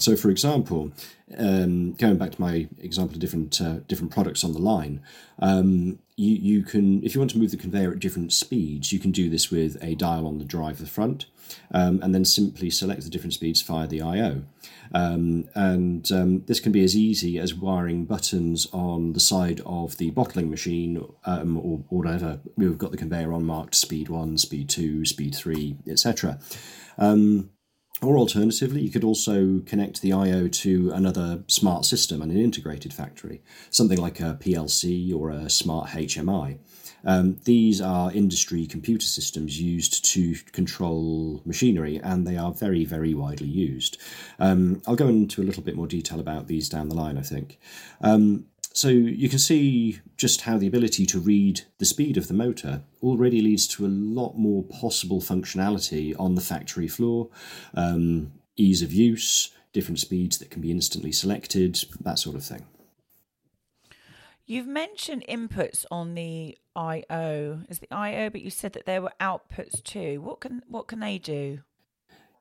So, 0.00 0.16
for 0.16 0.30
example, 0.30 0.92
um, 1.36 1.92
going 1.92 2.16
back 2.16 2.32
to 2.32 2.40
my 2.40 2.68
example 2.78 3.14
of 3.14 3.20
different 3.20 3.60
uh, 3.60 3.80
different 3.86 4.12
products 4.12 4.42
on 4.42 4.52
the 4.52 4.58
line, 4.58 5.02
um, 5.38 5.98
you 6.16 6.34
you 6.34 6.62
can 6.62 7.02
if 7.04 7.14
you 7.14 7.20
want 7.20 7.30
to 7.32 7.38
move 7.38 7.50
the 7.50 7.56
conveyor 7.56 7.92
at 7.92 7.98
different 7.98 8.32
speeds, 8.32 8.92
you 8.92 8.98
can 8.98 9.10
do 9.10 9.28
this 9.28 9.50
with 9.50 9.76
a 9.82 9.94
dial 9.94 10.26
on 10.26 10.38
the 10.38 10.44
drive 10.44 10.78
front, 10.88 11.26
um, 11.72 12.00
and 12.02 12.14
then 12.14 12.24
simply 12.24 12.70
select 12.70 13.02
the 13.02 13.10
different 13.10 13.34
speeds 13.34 13.62
via 13.62 13.86
the 13.86 14.02
I/O. 14.02 14.42
Um, 14.92 15.48
and 15.54 16.10
um, 16.10 16.44
this 16.46 16.58
can 16.60 16.72
be 16.72 16.82
as 16.82 16.96
easy 16.96 17.38
as 17.38 17.54
wiring 17.54 18.06
buttons 18.06 18.66
on 18.72 19.12
the 19.12 19.20
side 19.20 19.60
of 19.64 19.98
the 19.98 20.10
bottling 20.10 20.50
machine 20.50 21.04
um, 21.24 21.58
or, 21.58 21.84
or 21.90 22.02
whatever. 22.02 22.40
We've 22.56 22.78
got 22.78 22.90
the 22.90 22.96
conveyor 22.96 23.32
on 23.32 23.44
marked 23.44 23.76
speed 23.76 24.08
one, 24.08 24.36
speed 24.36 24.68
two, 24.68 25.04
speed 25.04 25.34
three, 25.34 25.76
etc. 25.86 26.40
Um, 26.98 27.50
or 28.02 28.16
alternatively, 28.18 28.80
you 28.80 28.90
could 28.90 29.04
also 29.04 29.60
connect 29.66 30.00
the 30.00 30.12
I/O 30.12 30.48
to 30.48 30.90
another 30.92 31.44
smart 31.48 31.84
system 31.84 32.22
and 32.22 32.32
an 32.32 32.38
integrated 32.38 32.92
factory, 32.92 33.42
something 33.70 33.98
like 33.98 34.20
a 34.20 34.38
PLC 34.40 35.14
or 35.14 35.30
a 35.30 35.50
smart 35.50 35.90
HMI. 35.90 36.58
Um, 37.04 37.38
these 37.44 37.80
are 37.80 38.12
industry 38.12 38.66
computer 38.66 39.06
systems 39.06 39.60
used 39.60 40.04
to 40.12 40.34
control 40.52 41.42
machinery, 41.44 41.98
and 42.02 42.26
they 42.26 42.36
are 42.36 42.52
very, 42.52 42.84
very 42.84 43.14
widely 43.14 43.48
used. 43.48 43.98
Um, 44.38 44.82
I'll 44.86 44.96
go 44.96 45.08
into 45.08 45.40
a 45.40 45.44
little 45.44 45.62
bit 45.62 45.76
more 45.76 45.86
detail 45.86 46.20
about 46.20 46.46
these 46.46 46.68
down 46.68 46.88
the 46.88 46.94
line, 46.94 47.16
I 47.16 47.22
think. 47.22 47.58
Um, 48.00 48.46
so 48.72 48.88
you 48.88 49.28
can 49.28 49.38
see 49.38 50.00
just 50.16 50.42
how 50.42 50.56
the 50.56 50.66
ability 50.66 51.04
to 51.06 51.18
read 51.18 51.62
the 51.78 51.84
speed 51.84 52.16
of 52.16 52.28
the 52.28 52.34
motor 52.34 52.82
already 53.02 53.40
leads 53.40 53.66
to 53.66 53.84
a 53.84 53.88
lot 53.88 54.38
more 54.38 54.62
possible 54.62 55.20
functionality 55.20 56.14
on 56.18 56.34
the 56.34 56.40
factory 56.40 56.86
floor, 56.86 57.28
um, 57.74 58.32
ease 58.56 58.82
of 58.82 58.92
use, 58.92 59.50
different 59.72 59.98
speeds 59.98 60.38
that 60.38 60.50
can 60.50 60.62
be 60.62 60.70
instantly 60.70 61.10
selected, 61.12 61.84
that 62.00 62.18
sort 62.18 62.36
of 62.36 62.44
thing. 62.44 62.66
You've 64.46 64.66
mentioned 64.66 65.24
inputs 65.28 65.84
on 65.90 66.14
the 66.14 66.58
I/O. 66.74 67.60
Is 67.68 67.78
the 67.78 67.92
I/O, 67.92 68.30
but 68.30 68.42
you 68.42 68.50
said 68.50 68.72
that 68.72 68.84
there 68.84 69.02
were 69.02 69.12
outputs 69.20 69.82
too. 69.82 70.20
What 70.20 70.40
can 70.40 70.62
what 70.66 70.88
can 70.88 71.00
they 71.00 71.18
do? 71.18 71.60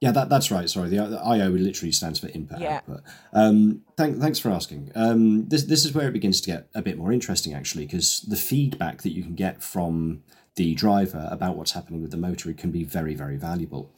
Yeah, 0.02 0.12
that, 0.12 0.30
that's 0.30 0.50
right. 0.50 0.70
Sorry, 0.70 0.90
the, 0.90 1.06
the 1.08 1.20
IO 1.20 1.50
literally 1.50 1.92
stands 1.92 2.20
for 2.20 2.28
input 2.30 2.62
yeah. 2.62 2.78
output. 2.78 3.02
Um, 3.34 3.82
thank, 3.98 4.18
thanks 4.18 4.40
for 4.40 4.50
asking. 4.50 4.92
Um, 4.96 5.50
this 5.50 5.64
this 5.64 5.84
is 5.84 5.94
where 5.94 6.08
it 6.08 6.14
begins 6.14 6.40
to 6.42 6.52
get 6.52 6.70
a 6.74 6.82
bit 6.82 6.98
more 6.98 7.12
interesting, 7.12 7.54
actually, 7.54 7.86
because 7.86 8.22
the 8.22 8.38
feedback 8.38 9.02
that 9.02 9.12
you 9.12 9.24
can 9.24 9.36
get 9.36 9.62
from 9.62 10.24
the 10.56 10.74
driver 10.74 11.28
about 11.30 11.58
what's 11.58 11.74
happening 11.74 12.02
with 12.02 12.12
the 12.12 12.18
motor 12.18 12.52
can 12.54 12.72
be 12.72 12.84
very 12.84 13.14
very 13.14 13.36
valuable. 13.36 13.94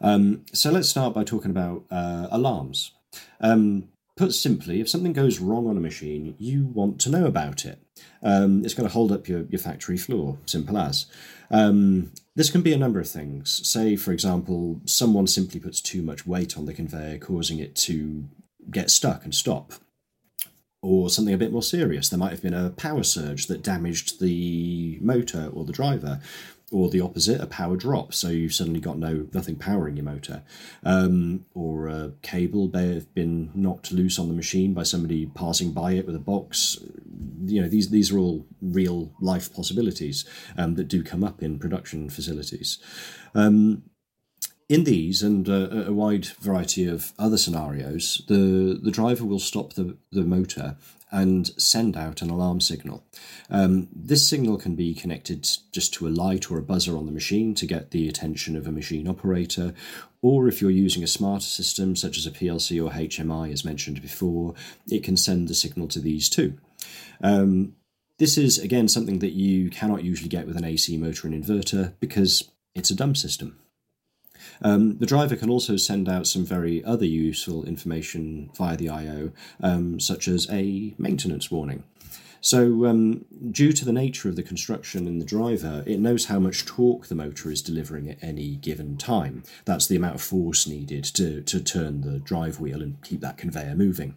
Um, 0.00 0.44
so 0.52 0.70
let's 0.70 0.88
start 0.88 1.14
by 1.14 1.24
talking 1.24 1.50
about 1.50 1.84
uh, 1.90 2.28
alarms. 2.30 2.92
Um, 3.40 3.88
put 4.16 4.34
simply, 4.34 4.80
if 4.80 4.88
something 4.88 5.12
goes 5.12 5.40
wrong 5.40 5.66
on 5.66 5.76
a 5.76 5.80
machine, 5.80 6.34
you 6.38 6.66
want 6.66 7.00
to 7.00 7.10
know 7.10 7.26
about 7.26 7.64
it. 7.64 7.82
Um, 8.22 8.64
it's 8.64 8.74
going 8.74 8.88
to 8.88 8.92
hold 8.92 9.10
up 9.12 9.28
your, 9.28 9.42
your 9.44 9.58
factory 9.58 9.96
floor, 9.96 10.38
simple 10.46 10.78
as. 10.78 11.06
Um, 11.50 12.12
this 12.36 12.50
can 12.50 12.62
be 12.62 12.72
a 12.72 12.78
number 12.78 13.00
of 13.00 13.08
things. 13.08 13.66
Say, 13.68 13.96
for 13.96 14.12
example, 14.12 14.80
someone 14.84 15.26
simply 15.26 15.60
puts 15.60 15.80
too 15.80 16.02
much 16.02 16.26
weight 16.26 16.56
on 16.56 16.66
the 16.66 16.74
conveyor, 16.74 17.18
causing 17.18 17.58
it 17.58 17.74
to 17.76 18.28
get 18.70 18.90
stuck 18.90 19.24
and 19.24 19.34
stop. 19.34 19.72
Or 20.82 21.10
something 21.10 21.34
a 21.34 21.38
bit 21.38 21.52
more 21.52 21.62
serious. 21.62 22.08
There 22.08 22.18
might 22.18 22.30
have 22.30 22.42
been 22.42 22.54
a 22.54 22.70
power 22.70 23.02
surge 23.02 23.48
that 23.48 23.62
damaged 23.62 24.20
the 24.20 24.98
motor 25.02 25.50
or 25.52 25.64
the 25.64 25.72
driver, 25.72 26.20
or 26.70 26.88
the 26.88 27.00
opposite, 27.00 27.40
a 27.40 27.46
power 27.46 27.76
drop. 27.76 28.14
So 28.14 28.28
you've 28.28 28.54
suddenly 28.54 28.80
got 28.80 28.98
no 28.98 29.26
nothing 29.32 29.56
powering 29.56 29.96
your 29.96 30.04
motor, 30.04 30.42
um, 30.84 31.44
or 31.54 31.88
a 31.88 32.12
cable 32.22 32.70
may 32.72 32.94
have 32.94 33.12
been 33.14 33.50
knocked 33.54 33.92
loose 33.92 34.18
on 34.18 34.28
the 34.28 34.34
machine 34.34 34.72
by 34.72 34.84
somebody 34.84 35.26
passing 35.26 35.72
by 35.72 35.92
it 35.92 36.06
with 36.06 36.14
a 36.14 36.20
box. 36.20 36.78
You 37.44 37.62
know, 37.62 37.68
these 37.68 37.90
these 37.90 38.12
are 38.12 38.18
all 38.18 38.46
real 38.62 39.12
life 39.20 39.52
possibilities 39.52 40.24
um, 40.56 40.74
that 40.76 40.88
do 40.88 41.02
come 41.02 41.24
up 41.24 41.42
in 41.42 41.58
production 41.58 42.08
facilities. 42.08 42.78
Um, 43.34 43.82
in 44.70 44.84
these 44.84 45.20
and 45.20 45.48
uh, 45.48 45.68
a 45.86 45.92
wide 45.92 46.26
variety 46.26 46.86
of 46.86 47.12
other 47.18 47.36
scenarios, 47.36 48.22
the, 48.28 48.78
the 48.80 48.92
driver 48.92 49.24
will 49.24 49.40
stop 49.40 49.72
the, 49.72 49.96
the 50.12 50.22
motor 50.22 50.76
and 51.10 51.48
send 51.60 51.96
out 51.96 52.22
an 52.22 52.30
alarm 52.30 52.60
signal. 52.60 53.04
Um, 53.50 53.88
this 53.92 54.28
signal 54.28 54.58
can 54.58 54.76
be 54.76 54.94
connected 54.94 55.48
just 55.72 55.92
to 55.94 56.06
a 56.06 56.08
light 56.08 56.52
or 56.52 56.58
a 56.58 56.62
buzzer 56.62 56.96
on 56.96 57.06
the 57.06 57.12
machine 57.12 57.52
to 57.56 57.66
get 57.66 57.90
the 57.90 58.08
attention 58.08 58.54
of 58.54 58.68
a 58.68 58.70
machine 58.70 59.08
operator, 59.08 59.74
or 60.22 60.46
if 60.46 60.62
you're 60.62 60.70
using 60.70 61.02
a 61.02 61.08
smarter 61.08 61.46
system 61.46 61.96
such 61.96 62.16
as 62.16 62.24
a 62.24 62.30
PLC 62.30 62.80
or 62.80 62.92
HMI, 62.92 63.52
as 63.52 63.64
mentioned 63.64 64.00
before, 64.00 64.54
it 64.88 65.02
can 65.02 65.16
send 65.16 65.50
a 65.50 65.54
signal 65.54 65.88
to 65.88 65.98
these 65.98 66.28
too. 66.28 66.56
Um, 67.20 67.74
this 68.18 68.38
is 68.38 68.56
again 68.56 68.86
something 68.86 69.18
that 69.18 69.32
you 69.32 69.68
cannot 69.68 70.04
usually 70.04 70.28
get 70.28 70.46
with 70.46 70.56
an 70.56 70.64
AC 70.64 70.96
motor 70.96 71.26
and 71.26 71.44
inverter 71.44 71.94
because 71.98 72.52
it's 72.76 72.90
a 72.90 72.94
dumb 72.96 73.16
system. 73.16 73.59
Um, 74.62 74.98
the 74.98 75.06
driver 75.06 75.36
can 75.36 75.50
also 75.50 75.76
send 75.76 76.08
out 76.08 76.26
some 76.26 76.44
very 76.44 76.84
other 76.84 77.06
useful 77.06 77.64
information 77.64 78.50
via 78.56 78.76
the 78.76 78.90
I/O, 78.90 79.30
um, 79.62 80.00
such 80.00 80.28
as 80.28 80.48
a 80.50 80.94
maintenance 80.98 81.50
warning. 81.50 81.84
So, 82.40 82.86
um, 82.86 83.26
due 83.50 83.72
to 83.72 83.84
the 83.84 83.92
nature 83.92 84.28
of 84.28 84.36
the 84.36 84.42
construction 84.42 85.06
in 85.06 85.18
the 85.18 85.24
driver, 85.26 85.84
it 85.86 86.00
knows 86.00 86.26
how 86.26 86.38
much 86.38 86.64
torque 86.64 87.06
the 87.08 87.14
motor 87.14 87.50
is 87.50 87.60
delivering 87.60 88.08
at 88.08 88.22
any 88.22 88.56
given 88.56 88.96
time. 88.96 89.42
That's 89.66 89.86
the 89.86 89.96
amount 89.96 90.14
of 90.14 90.22
force 90.22 90.66
needed 90.66 91.04
to, 91.04 91.42
to 91.42 91.60
turn 91.60 92.00
the 92.00 92.18
drive 92.18 92.58
wheel 92.58 92.82
and 92.82 93.02
keep 93.02 93.20
that 93.20 93.36
conveyor 93.36 93.74
moving. 93.74 94.14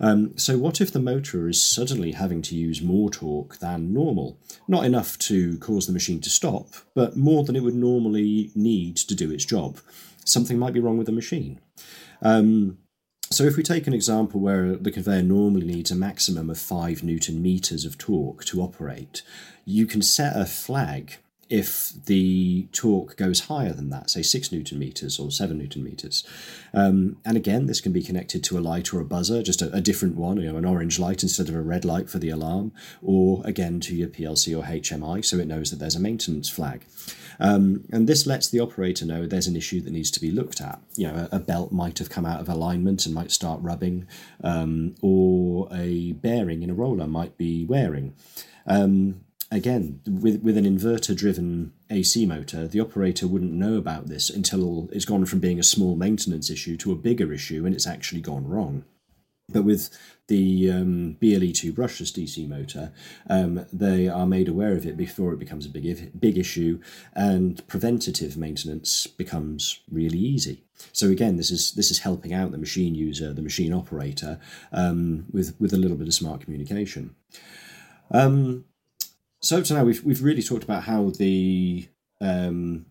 Um, 0.00 0.36
so, 0.36 0.56
what 0.56 0.80
if 0.80 0.92
the 0.92 0.98
motor 0.98 1.48
is 1.48 1.62
suddenly 1.62 2.12
having 2.12 2.40
to 2.42 2.56
use 2.56 2.80
more 2.80 3.10
torque 3.10 3.58
than 3.58 3.92
normal? 3.92 4.38
Not 4.66 4.84
enough 4.84 5.18
to 5.20 5.58
cause 5.58 5.86
the 5.86 5.92
machine 5.92 6.20
to 6.22 6.30
stop, 6.30 6.68
but 6.94 7.16
more 7.16 7.44
than 7.44 7.54
it 7.54 7.62
would 7.62 7.74
normally 7.74 8.50
need 8.54 8.96
to 8.96 9.14
do 9.14 9.30
its 9.30 9.44
job. 9.44 9.78
Something 10.24 10.58
might 10.58 10.72
be 10.72 10.80
wrong 10.80 10.96
with 10.96 11.06
the 11.06 11.12
machine. 11.12 11.60
Um, 12.22 12.78
so, 13.32 13.44
if 13.44 13.56
we 13.56 13.62
take 13.62 13.86
an 13.86 13.94
example 13.94 14.40
where 14.40 14.76
the 14.76 14.90
conveyor 14.90 15.22
normally 15.22 15.66
needs 15.66 15.90
a 15.90 15.96
maximum 15.96 16.50
of 16.50 16.58
5 16.58 17.02
newton 17.02 17.42
meters 17.42 17.84
of 17.84 17.98
torque 17.98 18.44
to 18.46 18.60
operate, 18.60 19.22
you 19.64 19.86
can 19.86 20.02
set 20.02 20.36
a 20.36 20.44
flag 20.44 21.18
if 21.52 21.92
the 22.06 22.66
torque 22.72 23.14
goes 23.16 23.40
higher 23.40 23.74
than 23.74 23.90
that, 23.90 24.08
say 24.08 24.22
6 24.22 24.52
newton 24.52 24.78
meters 24.78 25.18
or 25.18 25.30
7 25.30 25.58
newton 25.58 25.84
meters. 25.84 26.24
Um, 26.72 27.18
and 27.26 27.36
again, 27.36 27.66
this 27.66 27.82
can 27.82 27.92
be 27.92 28.02
connected 28.02 28.42
to 28.44 28.58
a 28.58 28.60
light 28.60 28.94
or 28.94 29.00
a 29.00 29.04
buzzer, 29.04 29.42
just 29.42 29.60
a, 29.60 29.70
a, 29.74 29.82
different 29.82 30.16
one, 30.16 30.38
you 30.38 30.50
know, 30.50 30.56
an 30.56 30.64
orange 30.64 30.98
light 30.98 31.22
instead 31.22 31.50
of 31.50 31.54
a 31.54 31.60
red 31.60 31.84
light 31.84 32.08
for 32.08 32.18
the 32.18 32.30
alarm, 32.30 32.72
or 33.02 33.42
again 33.44 33.80
to 33.80 33.94
your 33.94 34.08
PLC 34.08 34.58
or 34.58 34.62
HMI 34.64 35.22
so 35.22 35.36
it 35.36 35.46
knows 35.46 35.70
that 35.70 35.78
there's 35.78 35.94
a 35.94 36.00
maintenance 36.00 36.48
flag. 36.48 36.86
Um, 37.40 37.84
and 37.92 38.08
this 38.08 38.26
lets 38.26 38.48
the 38.48 38.60
operator 38.60 39.04
know 39.04 39.26
there's 39.26 39.46
an 39.46 39.56
issue 39.56 39.80
that 39.80 39.92
needs 39.92 40.10
to 40.12 40.20
be 40.20 40.30
looked 40.30 40.60
at. 40.60 40.80
You 40.96 41.08
know, 41.08 41.28
a, 41.32 41.36
a 41.36 41.40
belt 41.40 41.72
might 41.72 41.98
have 41.98 42.10
come 42.10 42.26
out 42.26 42.40
of 42.40 42.48
alignment 42.48 43.06
and 43.06 43.14
might 43.14 43.30
start 43.30 43.60
rubbing, 43.62 44.06
um, 44.42 44.94
or 45.00 45.68
a 45.72 46.12
bearing 46.12 46.62
in 46.62 46.70
a 46.70 46.74
roller 46.74 47.06
might 47.06 47.36
be 47.36 47.64
wearing. 47.64 48.14
Um, 48.66 49.22
again, 49.50 50.00
with, 50.06 50.42
with 50.42 50.56
an 50.56 50.64
inverter 50.64 51.16
driven 51.16 51.72
AC 51.90 52.24
motor, 52.26 52.66
the 52.66 52.80
operator 52.80 53.28
wouldn't 53.28 53.52
know 53.52 53.76
about 53.76 54.06
this 54.06 54.30
until 54.30 54.88
it's 54.92 55.04
gone 55.04 55.26
from 55.26 55.40
being 55.40 55.58
a 55.58 55.64
small 55.64 55.94
maintenance 55.94 56.50
issue 56.50 56.76
to 56.78 56.92
a 56.92 56.96
bigger 56.96 57.32
issue 57.32 57.66
and 57.66 57.74
it's 57.74 57.86
actually 57.86 58.20
gone 58.20 58.48
wrong. 58.48 58.84
But 59.52 59.64
with 59.64 59.90
the 60.28 60.70
um, 60.70 61.16
BLE2 61.20 61.72
brushless 61.72 62.12
DC 62.12 62.48
motor, 62.48 62.92
um, 63.28 63.66
they 63.72 64.08
are 64.08 64.26
made 64.26 64.48
aware 64.48 64.72
of 64.72 64.86
it 64.86 64.96
before 64.96 65.32
it 65.32 65.38
becomes 65.38 65.66
a 65.66 65.68
big, 65.68 66.18
big 66.18 66.38
issue, 66.38 66.80
and 67.14 67.66
preventative 67.68 68.36
maintenance 68.36 69.06
becomes 69.06 69.80
really 69.90 70.18
easy. 70.18 70.64
So 70.92 71.08
again, 71.08 71.36
this 71.36 71.50
is 71.50 71.72
this 71.72 71.90
is 71.90 72.00
helping 72.00 72.32
out 72.32 72.50
the 72.50 72.58
machine 72.58 72.94
user, 72.94 73.32
the 73.32 73.42
machine 73.42 73.72
operator, 73.72 74.40
um, 74.72 75.26
with 75.30 75.54
with 75.60 75.72
a 75.72 75.78
little 75.78 75.96
bit 75.96 76.08
of 76.08 76.14
smart 76.14 76.40
communication. 76.40 77.14
Um, 78.10 78.64
so 79.40 79.62
to 79.62 79.74
now, 79.74 79.84
we've 79.84 80.02
we've 80.04 80.22
really 80.22 80.42
talked 80.42 80.64
about 80.64 80.84
how 80.84 81.10
the 81.10 81.88
um, 82.20 82.86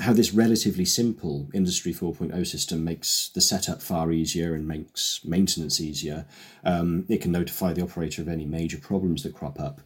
how 0.00 0.12
this 0.12 0.34
relatively 0.34 0.84
simple 0.84 1.48
Industry 1.54 1.92
4.0 1.92 2.46
system 2.46 2.84
makes 2.84 3.30
the 3.30 3.40
setup 3.40 3.80
far 3.80 4.12
easier 4.12 4.54
and 4.54 4.68
makes 4.68 5.24
maintenance 5.24 5.80
easier. 5.80 6.26
Um, 6.64 7.06
it 7.08 7.22
can 7.22 7.32
notify 7.32 7.72
the 7.72 7.82
operator 7.82 8.20
of 8.20 8.28
any 8.28 8.44
major 8.44 8.78
problems 8.78 9.22
that 9.22 9.34
crop 9.34 9.58
up. 9.58 9.80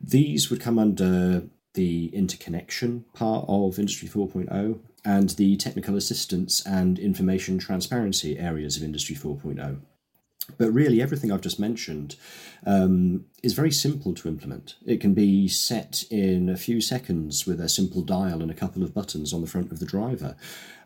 These 0.00 0.50
would 0.50 0.60
come 0.60 0.78
under 0.78 1.44
the 1.74 2.06
interconnection 2.14 3.04
part 3.12 3.44
of 3.48 3.78
Industry 3.78 4.08
4.0 4.08 4.78
and 5.04 5.30
the 5.30 5.56
technical 5.56 5.96
assistance 5.96 6.64
and 6.66 6.98
information 6.98 7.58
transparency 7.58 8.38
areas 8.38 8.76
of 8.76 8.82
Industry 8.82 9.16
4.0. 9.16 9.80
But 10.58 10.72
really, 10.72 11.00
everything 11.00 11.30
I've 11.30 11.40
just 11.40 11.60
mentioned 11.60 12.16
um, 12.66 13.26
is 13.42 13.52
very 13.52 13.70
simple 13.70 14.14
to 14.14 14.28
implement. 14.28 14.76
It 14.84 15.00
can 15.00 15.14
be 15.14 15.48
set 15.48 16.04
in 16.10 16.48
a 16.48 16.56
few 16.56 16.80
seconds 16.80 17.46
with 17.46 17.60
a 17.60 17.68
simple 17.68 18.02
dial 18.02 18.42
and 18.42 18.50
a 18.50 18.54
couple 18.54 18.82
of 18.82 18.94
buttons 18.94 19.32
on 19.32 19.42
the 19.42 19.46
front 19.46 19.70
of 19.70 19.78
the 19.78 19.86
driver. 19.86 20.36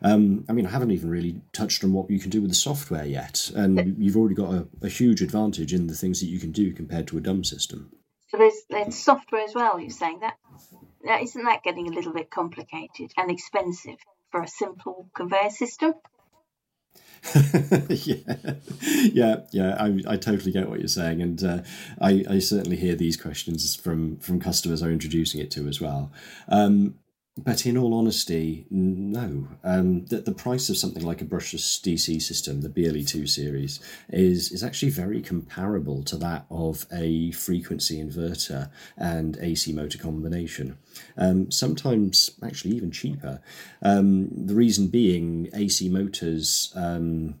Um, 0.01 0.45
I 0.49 0.53
mean, 0.53 0.65
I 0.65 0.71
haven't 0.71 0.91
even 0.91 1.09
really 1.09 1.41
touched 1.51 1.83
on 1.83 1.93
what 1.93 2.09
you 2.09 2.19
can 2.19 2.29
do 2.29 2.41
with 2.41 2.51
the 2.51 2.55
software 2.55 3.05
yet, 3.05 3.51
and 3.55 3.97
you've 3.97 4.17
already 4.17 4.35
got 4.35 4.53
a, 4.53 4.67
a 4.81 4.89
huge 4.89 5.21
advantage 5.21 5.73
in 5.73 5.87
the 5.87 5.95
things 5.95 6.19
that 6.19 6.27
you 6.27 6.39
can 6.39 6.51
do 6.51 6.71
compared 6.73 7.07
to 7.07 7.17
a 7.17 7.21
dumb 7.21 7.43
system. 7.43 7.91
So 8.27 8.37
there's 8.37 8.61
there's 8.69 8.95
software 8.95 9.43
as 9.43 9.55
well. 9.55 9.79
You're 9.79 9.89
saying 9.89 10.19
that 10.19 10.35
now 11.03 11.21
isn't 11.21 11.43
that 11.43 11.63
getting 11.63 11.87
a 11.87 11.91
little 11.91 12.13
bit 12.13 12.29
complicated 12.29 13.11
and 13.17 13.31
expensive 13.31 13.97
for 14.31 14.41
a 14.41 14.47
simple 14.47 15.09
conveyor 15.15 15.51
system? 15.51 15.93
yeah, 17.89 18.15
yeah, 19.11 19.35
yeah. 19.51 19.75
I, 19.79 19.99
I 20.07 20.17
totally 20.17 20.51
get 20.51 20.69
what 20.69 20.79
you're 20.79 20.87
saying, 20.87 21.21
and 21.21 21.43
uh, 21.43 21.61
I, 21.99 22.23
I 22.29 22.39
certainly 22.39 22.77
hear 22.77 22.95
these 22.95 23.17
questions 23.17 23.75
from 23.75 24.17
from 24.17 24.39
customers 24.39 24.81
I'm 24.81 24.91
introducing 24.91 25.41
it 25.41 25.49
to 25.51 25.67
as 25.67 25.81
well. 25.81 26.11
Um, 26.47 26.95
but 27.37 27.65
in 27.65 27.77
all 27.77 27.93
honesty, 27.93 28.65
no. 28.69 29.47
Um, 29.61 30.05
the, 30.05 30.21
the 30.21 30.31
price 30.31 30.69
of 30.69 30.77
something 30.77 31.03
like 31.03 31.21
a 31.21 31.25
brushless 31.25 31.81
DC 31.81 32.21
system, 32.21 32.61
the 32.61 32.69
BLE2 32.69 33.27
series, 33.27 33.81
is, 34.09 34.53
is 34.53 34.63
actually 34.63 34.91
very 34.91 35.21
comparable 35.21 36.01
to 36.03 36.15
that 36.15 36.45
of 36.49 36.85
a 36.93 37.31
frequency 37.31 38.01
inverter 38.01 38.71
and 38.95 39.37
AC 39.41 39.73
motor 39.73 39.97
combination. 39.97 40.77
Um, 41.17 41.51
sometimes 41.51 42.31
actually 42.41 42.75
even 42.75 42.91
cheaper. 42.91 43.41
Um, 43.81 44.29
the 44.31 44.55
reason 44.55 44.87
being, 44.87 45.49
AC 45.53 45.89
motors 45.89 46.71
um, 46.73 47.35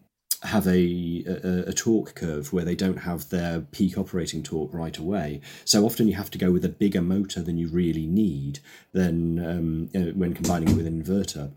have 0.45 0.67
a, 0.67 1.23
a, 1.27 1.69
a, 1.69 1.73
torque 1.73 2.15
curve 2.15 2.53
where 2.53 2.65
they 2.65 2.75
don't 2.75 2.99
have 2.99 3.29
their 3.29 3.61
peak 3.61 3.97
operating 3.97 4.43
torque 4.43 4.73
right 4.73 4.97
away. 4.97 5.41
So 5.63 5.85
often 5.85 6.07
you 6.07 6.15
have 6.15 6.31
to 6.31 6.37
go 6.37 6.51
with 6.51 6.65
a 6.65 6.69
bigger 6.69 7.01
motor 7.01 7.41
than 7.41 7.57
you 7.57 7.67
really 7.67 8.05
need 8.05 8.59
than 8.93 9.39
um, 9.43 9.89
when 10.15 10.33
combining 10.33 10.69
it 10.69 10.75
with 10.75 10.87
an 10.87 11.03
inverter. 11.03 11.51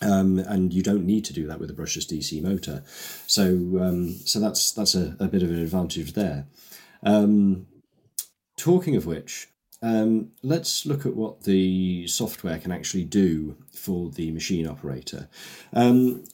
Um, 0.00 0.38
and 0.40 0.72
you 0.72 0.82
don't 0.82 1.06
need 1.06 1.24
to 1.26 1.32
do 1.32 1.46
that 1.46 1.60
with 1.60 1.70
a 1.70 1.74
brushless 1.74 2.06
DC 2.06 2.42
motor. 2.42 2.82
So 3.26 3.44
um, 3.80 4.16
so 4.24 4.40
that's 4.40 4.72
that's 4.72 4.94
a, 4.94 5.16
a, 5.20 5.28
bit 5.28 5.42
of 5.42 5.50
an 5.50 5.60
advantage 5.60 6.14
there. 6.14 6.46
Um, 7.04 7.66
talking 8.56 8.96
of 8.96 9.06
which, 9.06 9.48
um, 9.80 10.32
let's 10.42 10.86
look 10.86 11.06
at 11.06 11.14
what 11.14 11.42
the 11.42 12.06
software 12.08 12.58
can 12.58 12.72
actually 12.72 13.04
do 13.04 13.56
for 13.70 14.10
the 14.10 14.30
machine 14.30 14.66
operator. 14.66 15.28
Um, 15.72 16.24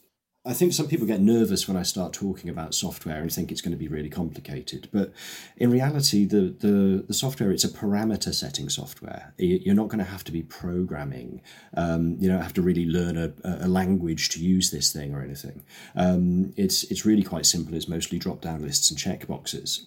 I 0.48 0.54
think 0.54 0.72
some 0.72 0.88
people 0.88 1.06
get 1.06 1.20
nervous 1.20 1.68
when 1.68 1.76
I 1.76 1.82
start 1.82 2.14
talking 2.14 2.48
about 2.48 2.74
software 2.74 3.20
and 3.20 3.30
think 3.30 3.52
it's 3.52 3.60
going 3.60 3.72
to 3.72 3.78
be 3.78 3.86
really 3.86 4.08
complicated. 4.08 4.88
But 4.90 5.12
in 5.58 5.70
reality, 5.70 6.24
the, 6.24 6.56
the, 6.58 7.04
the 7.06 7.12
software, 7.12 7.52
it's 7.52 7.64
a 7.64 7.68
parameter 7.68 8.32
setting 8.32 8.70
software. 8.70 9.34
You're 9.36 9.74
not 9.74 9.88
going 9.88 9.98
to 9.98 10.10
have 10.10 10.24
to 10.24 10.32
be 10.32 10.42
programming. 10.42 11.42
Um, 11.74 12.16
you 12.18 12.30
don't 12.30 12.40
have 12.40 12.54
to 12.54 12.62
really 12.62 12.86
learn 12.86 13.18
a, 13.18 13.32
a 13.44 13.68
language 13.68 14.30
to 14.30 14.40
use 14.42 14.70
this 14.70 14.90
thing 14.90 15.14
or 15.14 15.22
anything. 15.22 15.64
Um, 15.94 16.54
it's, 16.56 16.82
it's 16.84 17.04
really 17.04 17.24
quite 17.24 17.44
simple. 17.44 17.74
It's 17.74 17.86
mostly 17.86 18.18
drop 18.18 18.40
down 18.40 18.62
lists 18.62 18.90
and 18.90 18.98
checkboxes. 18.98 19.84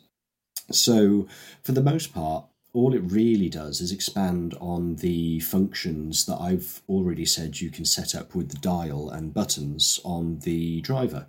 So, 0.72 1.28
for 1.64 1.72
the 1.72 1.82
most 1.82 2.14
part, 2.14 2.46
all 2.74 2.94
it 2.94 3.00
really 3.00 3.50
does 3.50 3.82
is 3.82 3.92
expand 3.92 4.56
on 4.62 4.96
the 4.98 5.40
functions 5.42 6.26
that 6.26 6.38
I've 6.38 6.82
already 6.88 7.26
said 7.26 7.60
you 7.60 7.70
can 7.70 7.86
set 7.86 8.16
up 8.16 8.34
with 8.34 8.50
the 8.50 8.58
dial 8.58 9.10
and 9.10 9.34
buttons 9.34 10.00
on 10.06 10.40
the 10.40 10.82
driver. 10.82 11.28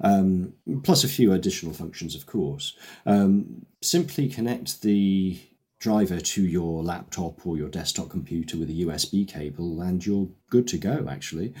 Um, 0.00 0.54
plus 0.82 1.04
a 1.04 1.08
few 1.08 1.32
additional 1.32 1.72
functions, 1.72 2.16
of 2.16 2.26
course. 2.26 2.76
Um, 3.06 3.66
simply 3.80 4.28
connect 4.28 4.82
the 4.82 5.38
driver 5.78 6.20
to 6.20 6.44
your 6.44 6.82
laptop 6.82 7.46
or 7.46 7.56
your 7.56 7.68
desktop 7.68 8.08
computer 8.08 8.56
with 8.56 8.70
a 8.70 8.84
USB 8.84 9.26
cable, 9.26 9.80
and 9.80 10.04
you're 10.04 10.28
good 10.50 10.66
to 10.68 10.78
go, 10.78 11.06
actually. 11.08 11.54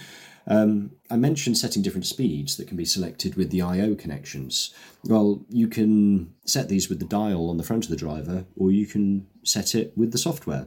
Um, 0.46 0.92
I 1.10 1.16
mentioned 1.16 1.58
setting 1.58 1.82
different 1.82 2.06
speeds 2.06 2.56
that 2.56 2.66
can 2.68 2.76
be 2.76 2.84
selected 2.84 3.36
with 3.36 3.50
the 3.50 3.62
I/O 3.62 3.94
connections. 3.94 4.74
Well, 5.04 5.44
you 5.48 5.68
can 5.68 6.34
set 6.44 6.68
these 6.68 6.88
with 6.88 6.98
the 6.98 7.06
dial 7.06 7.48
on 7.48 7.56
the 7.56 7.64
front 7.64 7.84
of 7.84 7.90
the 7.90 7.96
driver, 7.96 8.46
or 8.56 8.70
you 8.70 8.86
can 8.86 9.26
set 9.44 9.74
it 9.74 9.92
with 9.96 10.12
the 10.12 10.18
software. 10.18 10.66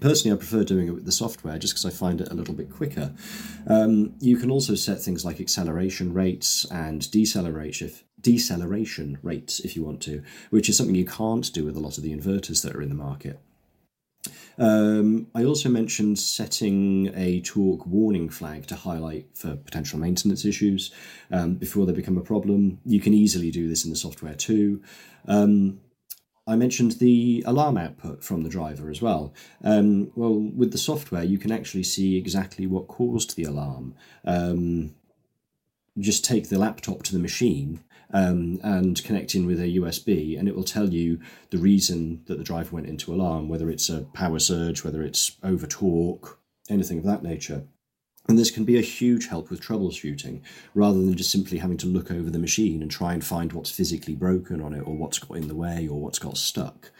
Personally, 0.00 0.34
I 0.34 0.38
prefer 0.38 0.64
doing 0.64 0.88
it 0.88 0.94
with 0.94 1.06
the 1.06 1.12
software 1.12 1.58
just 1.58 1.72
because 1.72 1.86
I 1.86 1.90
find 1.90 2.20
it 2.20 2.30
a 2.30 2.34
little 2.34 2.54
bit 2.54 2.70
quicker. 2.70 3.14
Um, 3.66 4.14
you 4.20 4.36
can 4.36 4.50
also 4.50 4.74
set 4.74 5.00
things 5.00 5.24
like 5.24 5.40
acceleration 5.40 6.12
rates 6.12 6.66
and 6.70 7.10
deceleration 7.10 7.92
deceleration 8.20 9.18
rates 9.22 9.60
if 9.60 9.76
you 9.76 9.84
want 9.84 10.02
to, 10.02 10.22
which 10.50 10.68
is 10.68 10.76
something 10.76 10.96
you 10.96 11.04
can't 11.04 11.52
do 11.52 11.64
with 11.64 11.76
a 11.76 11.80
lot 11.80 11.96
of 11.96 12.02
the 12.02 12.14
inverters 12.14 12.62
that 12.62 12.74
are 12.74 12.82
in 12.82 12.88
the 12.88 12.94
market. 12.94 13.40
Um, 14.58 15.28
I 15.34 15.44
also 15.44 15.68
mentioned 15.68 16.18
setting 16.18 17.12
a 17.14 17.40
torque 17.40 17.86
warning 17.86 18.28
flag 18.28 18.66
to 18.66 18.74
highlight 18.74 19.26
for 19.34 19.56
potential 19.56 19.98
maintenance 19.98 20.44
issues 20.44 20.92
um, 21.30 21.54
before 21.54 21.86
they 21.86 21.92
become 21.92 22.18
a 22.18 22.22
problem. 22.22 22.78
You 22.84 23.00
can 23.00 23.14
easily 23.14 23.50
do 23.50 23.68
this 23.68 23.84
in 23.84 23.90
the 23.90 23.96
software 23.96 24.34
too. 24.34 24.82
Um, 25.26 25.80
I 26.48 26.54
mentioned 26.54 26.92
the 26.92 27.42
alarm 27.46 27.76
output 27.76 28.22
from 28.22 28.42
the 28.42 28.48
driver 28.48 28.88
as 28.88 29.02
well. 29.02 29.34
Um, 29.64 30.12
well, 30.14 30.38
with 30.38 30.70
the 30.70 30.78
software, 30.78 31.24
you 31.24 31.38
can 31.38 31.50
actually 31.50 31.82
see 31.82 32.16
exactly 32.16 32.66
what 32.66 32.86
caused 32.86 33.34
the 33.34 33.42
alarm. 33.42 33.94
Um, 34.24 34.94
just 35.98 36.24
take 36.24 36.48
the 36.48 36.58
laptop 36.58 37.02
to 37.04 37.12
the 37.12 37.18
machine 37.18 37.80
um, 38.12 38.60
and 38.62 39.02
connect 39.04 39.34
in 39.34 39.46
with 39.46 39.60
a 39.60 39.76
USB, 39.76 40.38
and 40.38 40.48
it 40.48 40.54
will 40.54 40.64
tell 40.64 40.92
you 40.92 41.20
the 41.50 41.58
reason 41.58 42.22
that 42.26 42.38
the 42.38 42.44
driver 42.44 42.74
went 42.74 42.86
into 42.86 43.12
alarm, 43.12 43.48
whether 43.48 43.70
it's 43.70 43.88
a 43.88 44.02
power 44.14 44.38
surge, 44.38 44.84
whether 44.84 45.02
it's 45.02 45.36
over 45.42 45.66
torque, 45.66 46.38
anything 46.68 46.98
of 46.98 47.04
that 47.04 47.22
nature. 47.22 47.64
And 48.28 48.38
this 48.38 48.50
can 48.50 48.64
be 48.64 48.76
a 48.76 48.82
huge 48.82 49.28
help 49.28 49.50
with 49.50 49.60
troubleshooting, 49.60 50.42
rather 50.74 50.98
than 50.98 51.14
just 51.14 51.30
simply 51.30 51.58
having 51.58 51.78
to 51.78 51.86
look 51.86 52.10
over 52.10 52.28
the 52.28 52.38
machine 52.38 52.82
and 52.82 52.90
try 52.90 53.12
and 53.12 53.24
find 53.24 53.52
what's 53.52 53.70
physically 53.70 54.14
broken 54.14 54.60
on 54.60 54.72
it, 54.74 54.86
or 54.86 54.96
what's 54.96 55.18
got 55.18 55.36
in 55.36 55.48
the 55.48 55.54
way, 55.54 55.86
or 55.86 56.00
what's 56.00 56.18
got 56.18 56.36
stuck. 56.36 56.90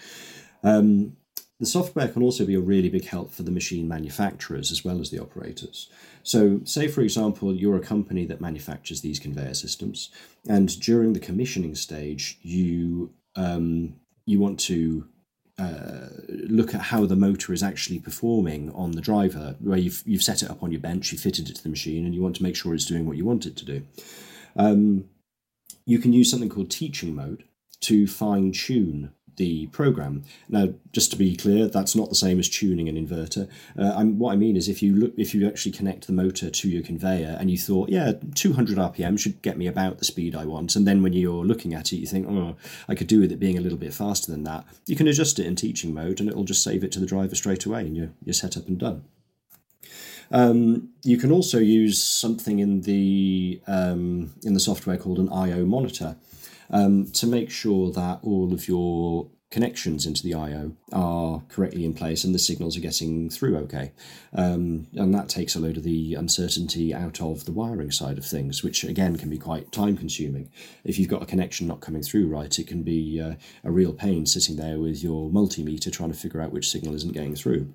Um, 0.62 1.16
the 1.59 1.66
software 1.66 2.09
can 2.09 2.23
also 2.23 2.45
be 2.45 2.55
a 2.55 2.61
really 2.61 2.88
big 2.88 3.07
help 3.07 3.33
for 3.33 3.42
the 3.42 3.51
machine 3.51 3.88
manufacturers 3.88 4.71
as 4.71 4.85
well 4.85 5.01
as 5.01 5.11
the 5.11 5.19
operators. 5.19 5.88
So, 6.23 6.61
say 6.64 6.88
for 6.88 7.01
example, 7.01 7.55
you're 7.55 7.77
a 7.77 7.81
company 7.81 8.27
that 8.27 8.40
manufactures 8.40 9.01
these 9.01 9.19
conveyor 9.19 9.55
systems, 9.55 10.11
and 10.49 10.79
during 10.81 11.12
the 11.12 11.21
commissioning 11.21 11.75
stage, 11.75 12.38
you 12.42 13.12
um, 13.37 13.95
you 14.27 14.38
want 14.38 14.59
to 14.61 15.07
uh, 15.59 16.09
look 16.29 16.75
at 16.75 16.83
how 16.83 17.07
the 17.07 17.16
motor 17.16 17.53
is 17.53 17.62
actually 17.62 17.99
performing 17.99 18.71
on 18.73 18.92
the 18.92 19.01
driver, 19.01 19.57
where 19.61 19.79
you've 19.79 20.03
you've 20.05 20.23
set 20.23 20.42
it 20.42 20.51
up 20.51 20.62
on 20.62 20.73
your 20.73 20.81
bench, 20.81 21.12
you 21.12 21.19
fitted 21.19 21.49
it 21.49 21.57
to 21.57 21.62
the 21.62 21.69
machine, 21.69 22.05
and 22.05 22.14
you 22.14 22.23
want 22.23 22.37
to 22.37 22.42
make 22.42 22.57
sure 22.57 22.75
it's 22.75 22.85
doing 22.85 23.07
what 23.07 23.16
you 23.16 23.25
want 23.25 23.47
it 23.47 23.57
to 23.57 23.64
do. 23.64 23.83
Um, 24.57 25.09
you 25.87 25.99
can 25.99 26.12
use 26.12 26.31
something 26.31 26.49
called 26.49 26.71
teaching 26.71 27.14
mode 27.14 27.45
to 27.81 28.07
fine 28.07 28.53
tune 28.53 29.12
the 29.37 29.66
program. 29.68 30.25
Now, 30.49 30.75
just 30.92 31.11
to 31.12 31.16
be 31.16 31.37
clear, 31.37 31.68
that's 31.68 31.94
not 31.94 32.09
the 32.09 32.14
same 32.14 32.38
as 32.38 32.49
tuning 32.49 32.88
an 32.88 32.96
inverter. 32.96 33.49
Uh, 33.79 34.03
what 34.05 34.33
I 34.33 34.37
mean 34.37 34.57
is, 34.57 34.68
if 34.68 34.83
you 34.83 34.94
look, 34.94 35.12
if 35.16 35.35
you 35.35 35.46
actually 35.46 35.72
connect 35.72 36.07
the 36.07 36.12
motor 36.12 36.51
to 36.51 36.68
your 36.68 36.83
conveyor 36.83 37.37
and 37.38 37.51
you 37.51 37.59
thought, 37.59 37.88
yeah, 37.88 38.12
200 38.35 38.79
RPM 38.79 39.18
should 39.18 39.40
get 39.42 39.57
me 39.57 39.66
about 39.66 39.99
the 39.99 40.05
speed 40.05 40.35
I 40.35 40.44
want, 40.44 40.77
and 40.77 40.87
then 40.87 41.03
when 41.03 41.12
you're 41.12 41.44
looking 41.44 41.75
at 41.75 41.92
it, 41.92 41.96
you 41.96 42.07
think, 42.07 42.27
oh, 42.29 42.57
I 42.88 42.94
could 42.94 43.07
do 43.07 43.20
with 43.20 43.33
it 43.33 43.40
being 43.40 43.59
a 43.59 43.61
little 43.61 43.79
bit 43.79 43.94
faster 43.94 44.31
than 44.31 44.44
that. 44.44 44.64
You 44.87 44.96
can 44.96 45.09
adjust 45.09 45.38
it 45.38 45.46
in 45.46 45.57
teaching 45.57 45.94
mode, 45.94 46.20
and 46.20 46.29
it'll 46.29 46.44
just 46.44 46.62
save 46.62 46.85
it 46.85 46.92
to 46.92 47.01
the 47.01 47.07
driver 47.07 47.35
straight 47.35 47.64
away, 47.64 47.81
and 47.81 47.96
you're 47.96 48.11
you're 48.25 48.35
set 48.35 48.57
up 48.57 48.68
and 48.68 48.79
done. 48.79 49.05
Um, 50.31 50.90
you 51.03 51.18
can 51.18 51.31
also 51.31 51.59
use 51.59 52.03
something 52.03 52.59
in 52.59 52.83
the 52.83 53.61
um, 53.66 54.35
in 54.42 54.55
the 54.55 54.61
software 54.61 54.96
called 54.96 55.18
an 55.18 55.29
I/O 55.29 55.64
monitor. 55.64 56.16
Um, 56.71 57.11
to 57.13 57.27
make 57.27 57.51
sure 57.51 57.91
that 57.93 58.21
all 58.23 58.53
of 58.53 58.69
your 58.69 59.29
connections 59.51 60.07
into 60.07 60.23
the 60.23 60.35
I/O 60.35 60.73
are 60.93 61.43
correctly 61.49 61.85
in 61.85 61.95
place 61.95 62.25
and 62.25 62.35
the 62.35 62.39
signals 62.39 62.77
are 62.77 62.81
getting 62.81 63.31
through 63.31 63.57
okay, 63.59 63.93
um, 64.33 64.89
and 64.95 65.15
that 65.15 65.29
takes 65.29 65.55
a 65.55 65.61
load 65.61 65.77
of 65.77 65.85
the 65.85 66.15
uncertainty 66.15 66.93
out 66.93 67.21
of 67.21 67.45
the 67.45 67.53
wiring 67.53 67.91
side 67.91 68.19
of 68.19 68.27
things, 68.27 68.63
which 68.63 68.85
again 68.85 69.17
can 69.17 69.31
be 69.31 69.39
quite 69.39 69.71
time 69.73 69.97
consuming. 69.97 70.51
If 70.85 70.99
you've 70.99 71.09
got 71.09 71.23
a 71.23 71.27
connection 71.27 71.67
not 71.67 71.81
coming 71.81 72.03
through 72.03 72.27
right, 72.27 72.59
it 72.59 72.67
can 72.67 72.83
be 72.83 73.21
uh, 73.21 73.35
a 73.63 73.71
real 73.71 73.93
pain 73.93 74.27
sitting 74.27 74.57
there 74.57 74.79
with 74.79 75.03
your 75.03 75.31
multimeter 75.31 75.93
trying 75.93 76.13
to 76.13 76.19
figure 76.19 76.41
out 76.41 76.53
which 76.53 76.69
signal 76.69 76.95
isn't 76.95 77.15
going 77.15 77.37
through. 77.37 77.73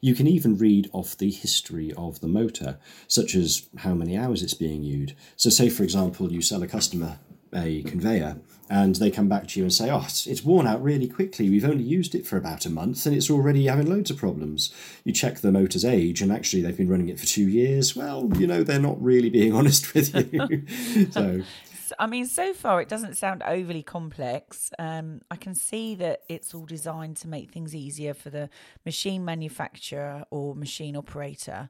You 0.00 0.14
can 0.14 0.26
even 0.26 0.56
read 0.56 0.90
off 0.92 1.16
the 1.16 1.30
history 1.30 1.92
of 1.96 2.20
the 2.20 2.28
motor, 2.28 2.78
such 3.08 3.34
as 3.34 3.68
how 3.78 3.94
many 3.94 4.16
hours 4.16 4.42
it's 4.42 4.54
being 4.54 4.82
used. 4.82 5.14
So, 5.36 5.50
say 5.50 5.68
for 5.68 5.84
example, 5.84 6.32
you 6.32 6.42
sell 6.42 6.62
a 6.62 6.68
customer 6.68 7.18
a 7.54 7.82
conveyor 7.82 8.38
and 8.68 8.96
they 8.96 9.10
come 9.10 9.28
back 9.28 9.46
to 9.48 9.60
you 9.60 9.64
and 9.64 9.72
say, 9.72 9.90
Oh, 9.90 10.02
it's, 10.04 10.26
it's, 10.26 10.42
worn 10.42 10.66
out 10.66 10.82
really 10.82 11.08
quickly. 11.08 11.48
We've 11.48 11.64
only 11.64 11.84
used 11.84 12.14
it 12.14 12.26
for 12.26 12.36
about 12.36 12.66
a 12.66 12.70
month 12.70 13.06
and 13.06 13.14
it's 13.14 13.30
already 13.30 13.66
having 13.66 13.88
loads 13.88 14.10
of 14.10 14.16
problems. 14.16 14.74
You 15.04 15.12
check 15.12 15.38
the 15.38 15.52
motor's 15.52 15.84
age 15.84 16.20
and 16.20 16.32
actually 16.32 16.62
they've 16.62 16.76
been 16.76 16.88
running 16.88 17.08
it 17.08 17.20
for 17.20 17.26
two 17.26 17.48
years. 17.48 17.94
Well, 17.94 18.30
you 18.36 18.46
know, 18.46 18.62
they're 18.62 18.80
not 18.80 19.00
really 19.00 19.30
being 19.30 19.52
honest 19.56 19.94
with 19.94 20.14
you. 20.32 21.06
so. 21.10 21.42
I 22.00 22.06
mean, 22.06 22.26
so 22.26 22.52
far 22.52 22.80
it 22.82 22.88
doesn't 22.88 23.16
sound 23.16 23.42
overly 23.44 23.82
complex. 23.82 24.72
Um, 24.78 25.20
I 25.30 25.36
can 25.36 25.54
see 25.54 25.94
that 25.96 26.22
it's 26.28 26.52
all 26.52 26.66
designed 26.66 27.16
to 27.18 27.28
make 27.28 27.52
things 27.52 27.74
easier 27.74 28.12
for 28.12 28.30
the 28.30 28.50
machine 28.84 29.24
manufacturer 29.24 30.24
or 30.30 30.56
machine 30.56 30.96
operator. 30.96 31.68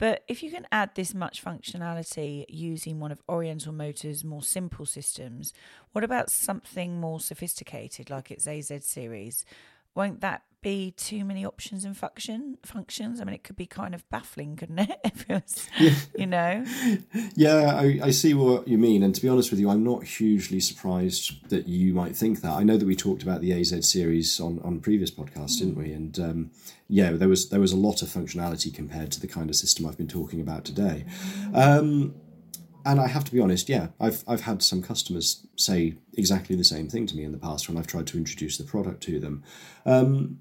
But 0.00 0.24
if 0.28 0.42
you 0.42 0.50
can 0.50 0.66
add 0.72 0.94
this 0.94 1.12
much 1.12 1.44
functionality 1.44 2.46
using 2.48 3.00
one 3.00 3.12
of 3.12 3.20
Oriental 3.28 3.70
Motors' 3.70 4.24
more 4.24 4.42
simple 4.42 4.86
systems, 4.86 5.52
what 5.92 6.02
about 6.02 6.30
something 6.30 6.98
more 6.98 7.20
sophisticated 7.20 8.08
like 8.08 8.30
its 8.30 8.46
AZ 8.46 8.72
series? 8.80 9.44
Won't 9.94 10.20
that 10.20 10.42
be 10.62 10.90
too 10.92 11.24
many 11.24 11.44
options 11.44 11.84
and 11.84 11.96
function 11.96 12.58
functions? 12.64 13.20
I 13.20 13.24
mean, 13.24 13.34
it 13.34 13.44
could 13.44 13.56
be 13.56 13.66
kind 13.66 13.94
of 13.94 14.08
baffling, 14.10 14.56
couldn't 14.56 14.78
it? 14.78 15.00
if 15.04 15.28
it 15.28 15.42
was, 15.42 15.68
yeah. 15.78 15.94
you 16.16 16.26
know. 16.26 16.64
Yeah, 17.34 17.76
I, 17.76 18.00
I 18.04 18.10
see 18.10 18.34
what 18.34 18.68
you 18.68 18.78
mean, 18.78 19.02
and 19.02 19.14
to 19.14 19.22
be 19.22 19.28
honest 19.28 19.50
with 19.50 19.60
you, 19.60 19.70
I'm 19.70 19.84
not 19.84 20.04
hugely 20.04 20.60
surprised 20.60 21.48
that 21.48 21.66
you 21.66 21.94
might 21.94 22.14
think 22.14 22.42
that. 22.42 22.52
I 22.52 22.62
know 22.62 22.76
that 22.76 22.86
we 22.86 22.96
talked 22.96 23.22
about 23.22 23.40
the 23.40 23.52
AZ 23.52 23.88
series 23.88 24.40
on 24.40 24.60
on 24.60 24.80
previous 24.80 25.10
podcasts, 25.10 25.56
mm. 25.56 25.58
didn't 25.60 25.78
we? 25.78 25.92
And 25.92 26.18
um, 26.18 26.50
yeah, 26.88 27.12
there 27.12 27.28
was 27.28 27.48
there 27.48 27.60
was 27.60 27.72
a 27.72 27.76
lot 27.76 28.02
of 28.02 28.08
functionality 28.08 28.72
compared 28.72 29.12
to 29.12 29.20
the 29.20 29.28
kind 29.28 29.48
of 29.48 29.56
system 29.56 29.86
I've 29.86 29.98
been 29.98 30.08
talking 30.08 30.40
about 30.40 30.64
today. 30.64 31.04
Um, 31.54 32.14
and 32.84 33.00
I 33.00 33.06
have 33.06 33.24
to 33.24 33.32
be 33.32 33.40
honest, 33.40 33.68
yeah, 33.68 33.88
I've 33.98 34.24
I've 34.26 34.42
had 34.42 34.62
some 34.62 34.82
customers 34.82 35.46
say 35.56 35.96
exactly 36.16 36.56
the 36.56 36.64
same 36.64 36.88
thing 36.88 37.06
to 37.06 37.16
me 37.16 37.24
in 37.24 37.32
the 37.32 37.38
past 37.38 37.68
when 37.68 37.78
I've 37.78 37.86
tried 37.86 38.06
to 38.08 38.18
introduce 38.18 38.56
the 38.58 38.64
product 38.64 39.02
to 39.04 39.20
them. 39.20 39.42
Um, 39.86 40.40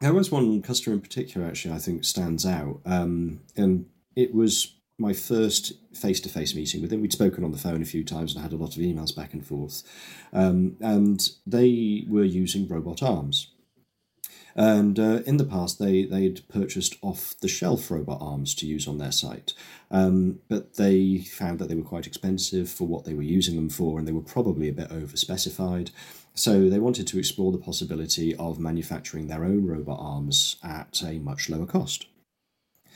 there 0.00 0.12
was 0.12 0.30
one 0.30 0.62
customer 0.62 0.94
in 0.94 1.00
particular, 1.00 1.46
actually, 1.46 1.74
I 1.74 1.78
think 1.78 2.04
stands 2.04 2.44
out, 2.44 2.80
um, 2.84 3.40
and 3.56 3.86
it 4.16 4.34
was 4.34 4.74
my 4.98 5.12
first 5.12 5.72
face-to-face 5.94 6.54
meeting 6.54 6.82
with 6.82 6.92
him. 6.92 7.00
We'd 7.00 7.12
spoken 7.12 7.44
on 7.44 7.52
the 7.52 7.58
phone 7.58 7.82
a 7.82 7.86
few 7.86 8.04
times 8.04 8.34
and 8.34 8.42
had 8.42 8.52
a 8.52 8.56
lot 8.56 8.76
of 8.76 8.82
emails 8.82 9.14
back 9.14 9.32
and 9.32 9.46
forth, 9.46 9.82
um, 10.32 10.76
and 10.80 11.28
they 11.46 12.04
were 12.08 12.24
using 12.24 12.68
robot 12.68 13.02
arms. 13.02 13.48
And 14.54 14.98
uh, 14.98 15.22
in 15.24 15.38
the 15.38 15.44
past, 15.44 15.78
they 15.78 16.04
they'd 16.04 16.46
purchased 16.48 16.96
off 17.00 17.34
the 17.40 17.48
shelf 17.48 17.90
robot 17.90 18.18
arms 18.20 18.54
to 18.56 18.66
use 18.66 18.86
on 18.86 18.98
their 18.98 19.12
site, 19.12 19.54
um, 19.90 20.40
but 20.48 20.74
they 20.74 21.18
found 21.18 21.58
that 21.58 21.68
they 21.68 21.74
were 21.74 21.82
quite 21.82 22.06
expensive 22.06 22.68
for 22.68 22.86
what 22.86 23.04
they 23.04 23.14
were 23.14 23.22
using 23.22 23.56
them 23.56 23.70
for, 23.70 23.98
and 23.98 24.06
they 24.06 24.12
were 24.12 24.20
probably 24.20 24.68
a 24.68 24.74
bit 24.74 24.90
over 24.90 25.16
specified. 25.16 25.90
So 26.34 26.68
they 26.68 26.78
wanted 26.78 27.06
to 27.08 27.18
explore 27.18 27.52
the 27.52 27.58
possibility 27.58 28.34
of 28.36 28.58
manufacturing 28.58 29.26
their 29.26 29.44
own 29.44 29.66
robot 29.66 29.98
arms 30.00 30.56
at 30.62 31.02
a 31.04 31.18
much 31.18 31.50
lower 31.50 31.66
cost. 31.66 32.06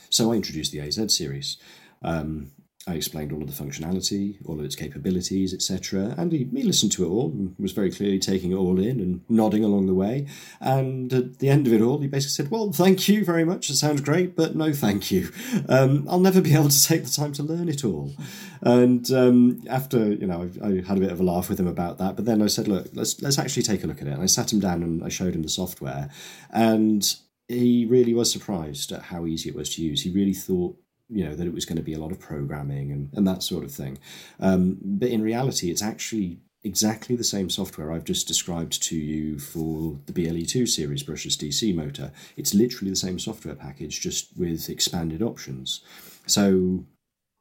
So 0.09 0.31
I 0.31 0.35
introduced 0.35 0.71
the 0.71 0.81
AZ 0.81 1.15
series. 1.15 1.57
Um, 2.01 2.51
I 2.87 2.93
explained 2.93 3.33
all 3.33 3.41
of 3.41 3.53
the 3.53 3.63
functionality, 3.63 4.37
all 4.45 4.59
of 4.59 4.65
its 4.65 4.75
capabilities, 4.75 5.53
etc. 5.53 6.15
And 6.17 6.31
he, 6.31 6.47
he 6.53 6.63
listened 6.63 6.93
to 6.93 7.03
it 7.03 7.09
all 7.09 7.31
and 7.31 7.53
was 7.59 7.73
very 7.73 7.91
clearly 7.91 8.17
taking 8.17 8.53
it 8.53 8.55
all 8.55 8.79
in 8.79 9.01
and 9.01 9.21
nodding 9.27 9.63
along 9.63 9.87
the 9.87 9.93
way. 9.93 10.25
And 10.61 11.11
at 11.11 11.39
the 11.39 11.49
end 11.49 11.67
of 11.67 11.73
it 11.73 11.81
all, 11.81 11.99
he 11.99 12.07
basically 12.07 12.31
said, 12.31 12.51
Well, 12.51 12.71
thank 12.71 13.09
you 13.09 13.25
very 13.25 13.43
much. 13.43 13.69
It 13.69 13.75
sounds 13.75 13.99
great, 13.99 14.35
but 14.35 14.55
no 14.55 14.71
thank 14.71 15.11
you. 15.11 15.29
Um, 15.67 16.07
I'll 16.09 16.19
never 16.19 16.39
be 16.39 16.53
able 16.53 16.69
to 16.69 16.83
take 16.83 17.03
the 17.03 17.11
time 17.11 17.33
to 17.33 17.43
learn 17.43 17.67
it 17.67 17.83
all. 17.83 18.13
And 18.61 19.11
um, 19.11 19.63
after, 19.69 20.13
you 20.13 20.25
know, 20.25 20.49
I, 20.61 20.67
I, 20.67 20.81
had 20.81 20.97
a 20.97 21.01
bit 21.01 21.11
of 21.11 21.19
a 21.19 21.23
laugh 21.23 21.49
with 21.49 21.59
him 21.59 21.67
about 21.67 21.97
that. 21.97 22.15
But 22.15 22.25
then 22.25 22.41
I 22.41 22.47
said, 22.47 22.67
Look, 22.67 22.87
let's, 22.93 23.21
let's 23.21 23.37
actually 23.37 23.63
take 23.63 23.83
a 23.83 23.87
look 23.87 24.01
at 24.01 24.07
it. 24.07 24.13
And 24.13 24.23
I 24.23 24.27
sat 24.27 24.53
him 24.53 24.61
down 24.61 24.81
and 24.81 25.03
I 25.03 25.09
showed 25.09 25.35
him 25.35 25.43
the 25.43 25.49
software. 25.49 26.09
And 26.51 27.05
he 27.49 27.85
really 27.85 28.13
was 28.13 28.31
surprised 28.31 28.91
at 28.91 29.03
how 29.03 29.25
easy 29.25 29.49
it 29.49 29.55
was 29.55 29.75
to 29.75 29.83
use. 29.83 30.03
He 30.03 30.11
really 30.11 30.33
thought 30.33 30.77
you 31.09 31.23
know 31.23 31.35
that 31.35 31.47
it 31.47 31.53
was 31.53 31.65
going 31.65 31.77
to 31.77 31.83
be 31.83 31.93
a 31.93 31.99
lot 31.99 32.11
of 32.11 32.19
programming 32.19 32.91
and, 32.91 33.09
and 33.13 33.27
that 33.27 33.43
sort 33.43 33.63
of 33.63 33.71
thing 33.71 33.97
um, 34.39 34.77
but 34.81 35.09
in 35.09 35.21
reality 35.21 35.69
it's 35.71 35.81
actually 35.81 36.39
exactly 36.63 37.15
the 37.15 37.23
same 37.23 37.49
software 37.49 37.91
I've 37.91 38.03
just 38.03 38.27
described 38.27 38.81
to 38.83 38.95
you 38.95 39.39
for 39.39 39.97
the 40.05 40.13
BLE2 40.13 40.67
series 40.67 41.03
brushless 41.03 41.37
DC 41.37 41.73
motor. 41.73 42.11
It's 42.35 42.53
literally 42.53 42.89
the 42.89 42.97
same 42.97 43.19
software 43.19 43.55
package, 43.55 44.01
just 44.01 44.37
with 44.37 44.69
expanded 44.69 45.21
options. 45.21 45.81
So 46.25 46.85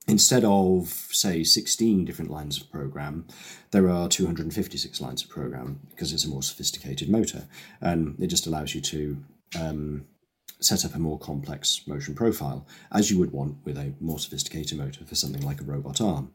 instead 0.07 0.44
of, 0.44 0.88
say, 0.88 1.42
16 1.42 2.05
different 2.05 2.31
lines 2.31 2.61
of 2.61 2.70
program, 2.70 3.26
there 3.72 3.90
are 3.90 4.09
256 4.09 5.00
lines 5.00 5.24
of 5.24 5.29
program 5.29 5.81
because 5.90 6.12
it's 6.12 6.24
a 6.24 6.29
more 6.29 6.42
sophisticated 6.42 7.09
motor. 7.09 7.48
And 7.81 8.16
it 8.20 8.29
just 8.29 8.46
allows 8.46 8.74
you 8.74 8.81
to 8.83 9.24
um, 9.61 10.07
set 10.61 10.85
up 10.85 10.95
a 10.95 10.99
more 10.99 11.19
complex 11.19 11.83
motion 11.87 12.14
profile, 12.14 12.66
as 12.92 13.11
you 13.11 13.19
would 13.19 13.33
want 13.33 13.57
with 13.64 13.77
a 13.77 13.92
more 14.01 14.19
sophisticated 14.19 14.79
motor 14.79 15.05
for 15.05 15.14
something 15.14 15.42
like 15.42 15.61
a 15.61 15.64
robot 15.64 16.01
arm. 16.01 16.31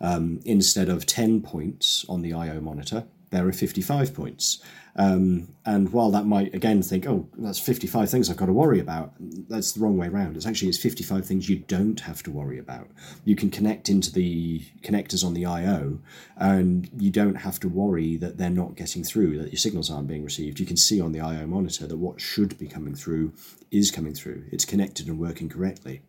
Um, 0.00 0.40
instead 0.44 0.88
of 0.88 1.06
10 1.06 1.40
points 1.40 2.04
on 2.08 2.22
the 2.22 2.32
I/O 2.32 2.60
monitor, 2.60 3.04
there 3.30 3.46
are 3.46 3.52
55 3.52 4.14
points. 4.14 4.62
Um, 4.96 5.48
and 5.66 5.92
while 5.92 6.10
that 6.12 6.24
might 6.24 6.54
again 6.54 6.80
think, 6.80 7.06
oh, 7.06 7.28
that's 7.36 7.58
55 7.58 8.08
things 8.08 8.30
I've 8.30 8.36
got 8.36 8.46
to 8.46 8.52
worry 8.52 8.78
about, 8.78 9.12
that's 9.18 9.72
the 9.72 9.80
wrong 9.80 9.96
way 9.96 10.06
around. 10.06 10.36
It's 10.36 10.46
actually 10.46 10.68
it's 10.68 10.78
55 10.78 11.26
things 11.26 11.48
you 11.48 11.58
don't 11.58 11.98
have 12.00 12.22
to 12.24 12.30
worry 12.30 12.58
about. 12.58 12.88
You 13.24 13.34
can 13.34 13.50
connect 13.50 13.88
into 13.88 14.12
the 14.12 14.60
connectors 14.82 15.24
on 15.24 15.34
the 15.34 15.46
I/O, 15.46 15.98
and 16.36 16.88
you 16.96 17.10
don't 17.10 17.34
have 17.34 17.58
to 17.60 17.68
worry 17.68 18.16
that 18.18 18.38
they're 18.38 18.50
not 18.50 18.76
getting 18.76 19.02
through, 19.02 19.38
that 19.38 19.50
your 19.50 19.58
signals 19.58 19.90
aren't 19.90 20.08
being 20.08 20.24
received. 20.24 20.60
You 20.60 20.66
can 20.66 20.76
see 20.76 21.00
on 21.00 21.12
the 21.12 21.20
I/O 21.20 21.46
monitor 21.46 21.88
that 21.88 21.96
what 21.96 22.20
should 22.20 22.56
be 22.58 22.68
coming 22.68 22.94
through 22.94 23.32
is 23.72 23.90
coming 23.90 24.14
through. 24.14 24.44
It's 24.52 24.64
connected 24.64 25.08
and 25.08 25.18
working 25.18 25.48
correctly. 25.48 26.02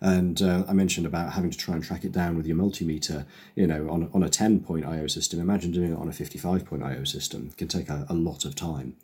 And 0.00 0.40
uh, 0.42 0.64
I 0.68 0.72
mentioned 0.72 1.06
about 1.06 1.32
having 1.32 1.50
to 1.50 1.58
try 1.58 1.74
and 1.74 1.82
track 1.82 2.04
it 2.04 2.12
down 2.12 2.36
with 2.36 2.46
your 2.46 2.56
multimeter, 2.56 3.26
you 3.54 3.66
know, 3.66 3.88
on, 3.88 4.10
on 4.12 4.22
a 4.22 4.28
10 4.28 4.60
point 4.60 4.84
IO 4.84 5.06
system. 5.06 5.40
Imagine 5.40 5.72
doing 5.72 5.92
it 5.92 5.98
on 5.98 6.08
a 6.08 6.12
55 6.12 6.64
point 6.64 6.82
IO 6.82 7.04
system. 7.04 7.48
It 7.50 7.56
can 7.56 7.68
take 7.68 7.88
a, 7.88 8.06
a 8.08 8.14
lot 8.14 8.44
of 8.44 8.54
time. 8.54 8.96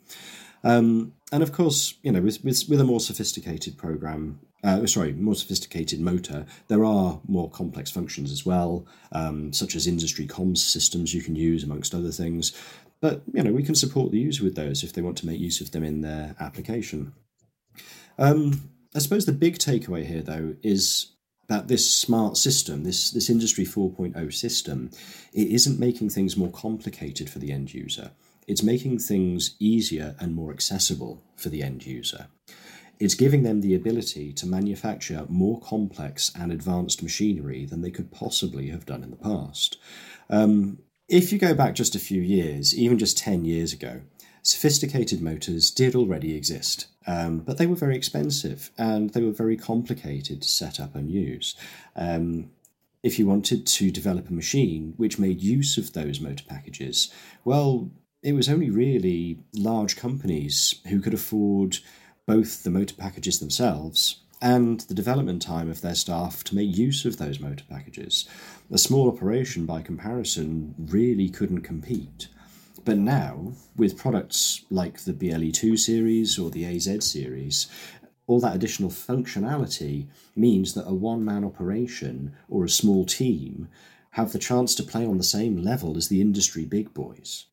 Um, 0.63 1.13
and 1.31 1.41
of 1.41 1.51
course, 1.51 1.95
you 2.03 2.11
know, 2.11 2.21
with, 2.21 2.43
with, 2.43 2.63
with 2.69 2.79
a 2.79 2.83
more 2.83 2.99
sophisticated 2.99 3.77
program, 3.77 4.39
uh, 4.63 4.85
sorry, 4.85 5.13
more 5.13 5.35
sophisticated 5.35 5.99
motor, 5.99 6.45
there 6.67 6.85
are 6.85 7.19
more 7.27 7.49
complex 7.49 7.89
functions 7.89 8.31
as 8.31 8.45
well, 8.45 8.85
um, 9.11 9.51
such 9.53 9.75
as 9.75 9.87
industry 9.87 10.27
comms 10.27 10.59
systems 10.59 11.13
you 11.13 11.21
can 11.21 11.35
use, 11.35 11.63
amongst 11.63 11.95
other 11.95 12.11
things. 12.11 12.53
But, 12.99 13.23
you 13.33 13.41
know, 13.41 13.51
we 13.51 13.63
can 13.63 13.73
support 13.73 14.11
the 14.11 14.19
user 14.19 14.43
with 14.43 14.55
those 14.55 14.83
if 14.83 14.93
they 14.93 15.01
want 15.01 15.17
to 15.17 15.25
make 15.25 15.39
use 15.39 15.61
of 15.61 15.71
them 15.71 15.83
in 15.83 16.01
their 16.01 16.35
application. 16.39 17.13
Um, 18.19 18.69
I 18.93 18.99
suppose 18.99 19.25
the 19.25 19.31
big 19.31 19.57
takeaway 19.57 20.05
here, 20.05 20.21
though, 20.21 20.55
is 20.63 21.11
that 21.47 21.67
this 21.67 21.89
smart 21.89 22.37
system, 22.37 22.83
this, 22.83 23.11
this 23.11 23.29
Industry 23.29 23.65
4.0 23.65 24.33
system, 24.33 24.91
it 25.33 25.47
isn't 25.47 25.79
making 25.79 26.09
things 26.09 26.37
more 26.37 26.51
complicated 26.51 27.29
for 27.29 27.39
the 27.39 27.51
end 27.51 27.73
user. 27.73 28.11
It's 28.47 28.63
making 28.63 28.99
things 28.99 29.55
easier 29.59 30.15
and 30.19 30.33
more 30.33 30.51
accessible 30.51 31.23
for 31.35 31.49
the 31.49 31.63
end 31.63 31.85
user. 31.85 32.27
It's 32.99 33.15
giving 33.15 33.43
them 33.43 33.61
the 33.61 33.75
ability 33.75 34.31
to 34.33 34.45
manufacture 34.45 35.25
more 35.27 35.59
complex 35.59 36.31
and 36.39 36.51
advanced 36.51 37.01
machinery 37.01 37.65
than 37.65 37.81
they 37.81 37.91
could 37.91 38.11
possibly 38.11 38.69
have 38.69 38.85
done 38.85 39.03
in 39.03 39.09
the 39.09 39.17
past. 39.17 39.77
Um, 40.29 40.79
if 41.07 41.31
you 41.31 41.39
go 41.39 41.53
back 41.53 41.75
just 41.75 41.95
a 41.95 41.99
few 41.99 42.21
years, 42.21 42.77
even 42.77 42.97
just 42.97 43.17
10 43.17 43.43
years 43.43 43.73
ago, 43.73 44.01
sophisticated 44.43 45.21
motors 45.21 45.71
did 45.71 45.95
already 45.95 46.35
exist, 46.35 46.87
um, 47.07 47.39
but 47.39 47.57
they 47.57 47.67
were 47.67 47.75
very 47.75 47.95
expensive 47.95 48.71
and 48.77 49.11
they 49.11 49.21
were 49.21 49.31
very 49.31 49.57
complicated 49.57 50.41
to 50.41 50.49
set 50.49 50.79
up 50.79 50.95
and 50.95 51.11
use. 51.11 51.55
Um, 51.95 52.51
if 53.03 53.17
you 53.17 53.25
wanted 53.25 53.65
to 53.65 53.91
develop 53.91 54.29
a 54.29 54.33
machine 54.33 54.93
which 54.97 55.19
made 55.19 55.41
use 55.41 55.77
of 55.77 55.93
those 55.93 56.19
motor 56.19 56.43
packages, 56.47 57.11
well, 57.43 57.89
it 58.21 58.33
was 58.33 58.49
only 58.49 58.69
really 58.69 59.39
large 59.53 59.95
companies 59.95 60.75
who 60.87 61.01
could 61.01 61.13
afford 61.13 61.79
both 62.27 62.63
the 62.63 62.69
motor 62.69 62.95
packages 62.95 63.39
themselves 63.39 64.21
and 64.41 64.81
the 64.81 64.93
development 64.93 65.41
time 65.41 65.69
of 65.69 65.81
their 65.81 65.95
staff 65.95 66.43
to 66.43 66.55
make 66.55 66.75
use 66.75 67.05
of 67.05 67.17
those 67.17 67.39
motor 67.39 67.63
packages. 67.69 68.27
A 68.71 68.77
small 68.77 69.07
operation, 69.07 69.65
by 69.65 69.81
comparison, 69.81 70.73
really 70.77 71.29
couldn't 71.29 71.61
compete. 71.61 72.27
But 72.83 72.97
now, 72.97 73.53
with 73.75 73.97
products 73.97 74.65
like 74.69 74.99
the 75.01 75.13
BLE2 75.13 75.77
series 75.77 76.39
or 76.39 76.49
the 76.49 76.65
AZ 76.65 77.05
series, 77.05 77.67
all 78.27 78.39
that 78.39 78.55
additional 78.55 78.89
functionality 78.89 80.07
means 80.35 80.73
that 80.73 80.87
a 80.87 80.93
one 80.93 81.23
man 81.23 81.43
operation 81.43 82.33
or 82.49 82.63
a 82.63 82.69
small 82.69 83.05
team 83.05 83.67
have 84.11 84.31
the 84.31 84.39
chance 84.39 84.75
to 84.75 84.83
play 84.83 85.05
on 85.05 85.17
the 85.17 85.23
same 85.23 85.61
level 85.61 85.97
as 85.97 86.07
the 86.07 86.21
industry 86.21 86.65
big 86.65 86.93
boys. 86.93 87.45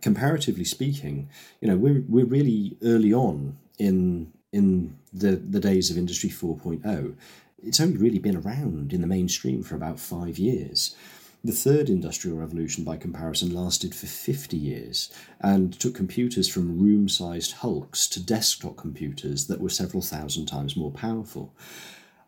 Comparatively 0.00 0.64
speaking, 0.64 1.28
you 1.60 1.68
know, 1.68 1.76
we're, 1.76 2.02
we're 2.08 2.24
really 2.24 2.76
early 2.82 3.12
on 3.12 3.58
in 3.78 4.32
in 4.52 4.96
the, 5.12 5.36
the 5.36 5.60
days 5.60 5.90
of 5.90 5.98
Industry 5.98 6.28
4.0. 6.28 7.14
It's 7.62 7.80
only 7.80 7.96
really 7.96 8.18
been 8.18 8.36
around 8.36 8.92
in 8.92 9.00
the 9.00 9.06
mainstream 9.06 9.62
for 9.62 9.76
about 9.76 10.00
five 10.00 10.38
years. 10.38 10.96
The 11.42 11.52
third 11.52 11.88
industrial 11.88 12.36
revolution, 12.36 12.84
by 12.84 12.98
comparison, 12.98 13.54
lasted 13.54 13.94
for 13.94 14.06
50 14.06 14.58
years 14.58 15.10
and 15.40 15.72
took 15.72 15.94
computers 15.94 16.48
from 16.48 16.78
room 16.78 17.08
sized 17.08 17.52
hulks 17.52 18.06
to 18.08 18.22
desktop 18.22 18.76
computers 18.76 19.46
that 19.46 19.60
were 19.60 19.70
several 19.70 20.02
thousand 20.02 20.46
times 20.46 20.76
more 20.76 20.90
powerful. 20.90 21.54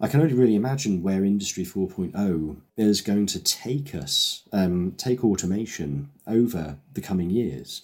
I 0.01 0.09
can 0.09 0.23
only 0.23 0.33
really 0.33 0.57
imagine 0.57 1.03
where 1.03 1.27
Industry 1.27 1.65
4.0 1.65 2.57
is 2.79 3.03
going 3.03 3.27
to 3.27 3.39
take 3.39 3.95
us, 3.95 4.45
um, 4.51 4.95
take 4.97 5.23
automation 5.23 6.11
over 6.27 6.79
the 6.95 7.03
coming 7.03 7.29
years. 7.29 7.83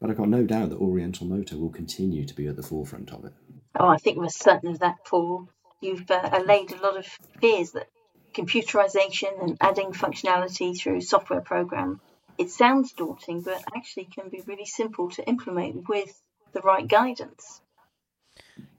But 0.00 0.10
I've 0.10 0.16
got 0.16 0.28
no 0.28 0.44
doubt 0.44 0.70
that 0.70 0.78
Oriental 0.78 1.26
Motor 1.26 1.56
will 1.56 1.70
continue 1.70 2.26
to 2.26 2.34
be 2.34 2.48
at 2.48 2.56
the 2.56 2.64
forefront 2.64 3.12
of 3.12 3.24
it. 3.24 3.32
Oh, 3.78 3.86
I 3.86 3.96
think 3.96 4.18
we're 4.18 4.28
certain 4.28 4.70
of 4.70 4.80
that, 4.80 4.96
Paul. 5.06 5.48
You've 5.80 6.10
uh, 6.10 6.30
allayed 6.32 6.72
a 6.72 6.82
lot 6.82 6.98
of 6.98 7.06
fears 7.40 7.70
that 7.72 7.88
computerization 8.34 9.42
and 9.42 9.56
adding 9.60 9.92
functionality 9.92 10.78
through 10.78 11.00
software 11.00 11.40
program. 11.40 12.00
It 12.36 12.50
sounds 12.50 12.92
daunting, 12.92 13.42
but 13.42 13.62
actually 13.76 14.06
can 14.06 14.28
be 14.28 14.42
really 14.46 14.66
simple 14.66 15.10
to 15.10 15.26
implement 15.26 15.88
with 15.88 16.20
the 16.52 16.60
right 16.60 16.86
guidance. 16.86 17.60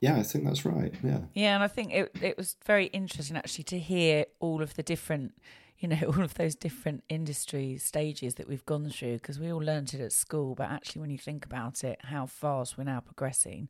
Yeah, 0.01 0.17
I 0.17 0.23
think 0.23 0.45
that's 0.45 0.65
right. 0.65 0.93
Yeah. 1.03 1.19
Yeah, 1.33 1.55
and 1.55 1.63
I 1.63 1.67
think 1.67 1.93
it 1.93 2.11
it 2.21 2.37
was 2.37 2.57
very 2.65 2.87
interesting 2.87 3.37
actually 3.37 3.63
to 3.65 3.79
hear 3.79 4.25
all 4.39 4.61
of 4.61 4.75
the 4.75 4.83
different 4.83 5.33
you 5.79 5.87
know 5.87 5.97
all 6.07 6.21
of 6.21 6.35
those 6.35 6.55
different 6.55 7.03
industry 7.09 7.77
stages 7.77 8.35
that 8.35 8.47
we've 8.47 8.65
gone 8.65 8.89
through 8.89 9.15
because 9.15 9.39
we 9.39 9.51
all 9.51 9.59
learnt 9.59 9.93
it 9.93 10.01
at 10.01 10.11
school 10.11 10.55
but 10.55 10.69
actually 10.69 11.01
when 11.01 11.09
you 11.09 11.17
think 11.17 11.45
about 11.45 11.83
it 11.83 11.99
how 12.03 12.25
fast 12.25 12.77
we're 12.77 12.83
now 12.83 12.99
progressing. 12.99 13.69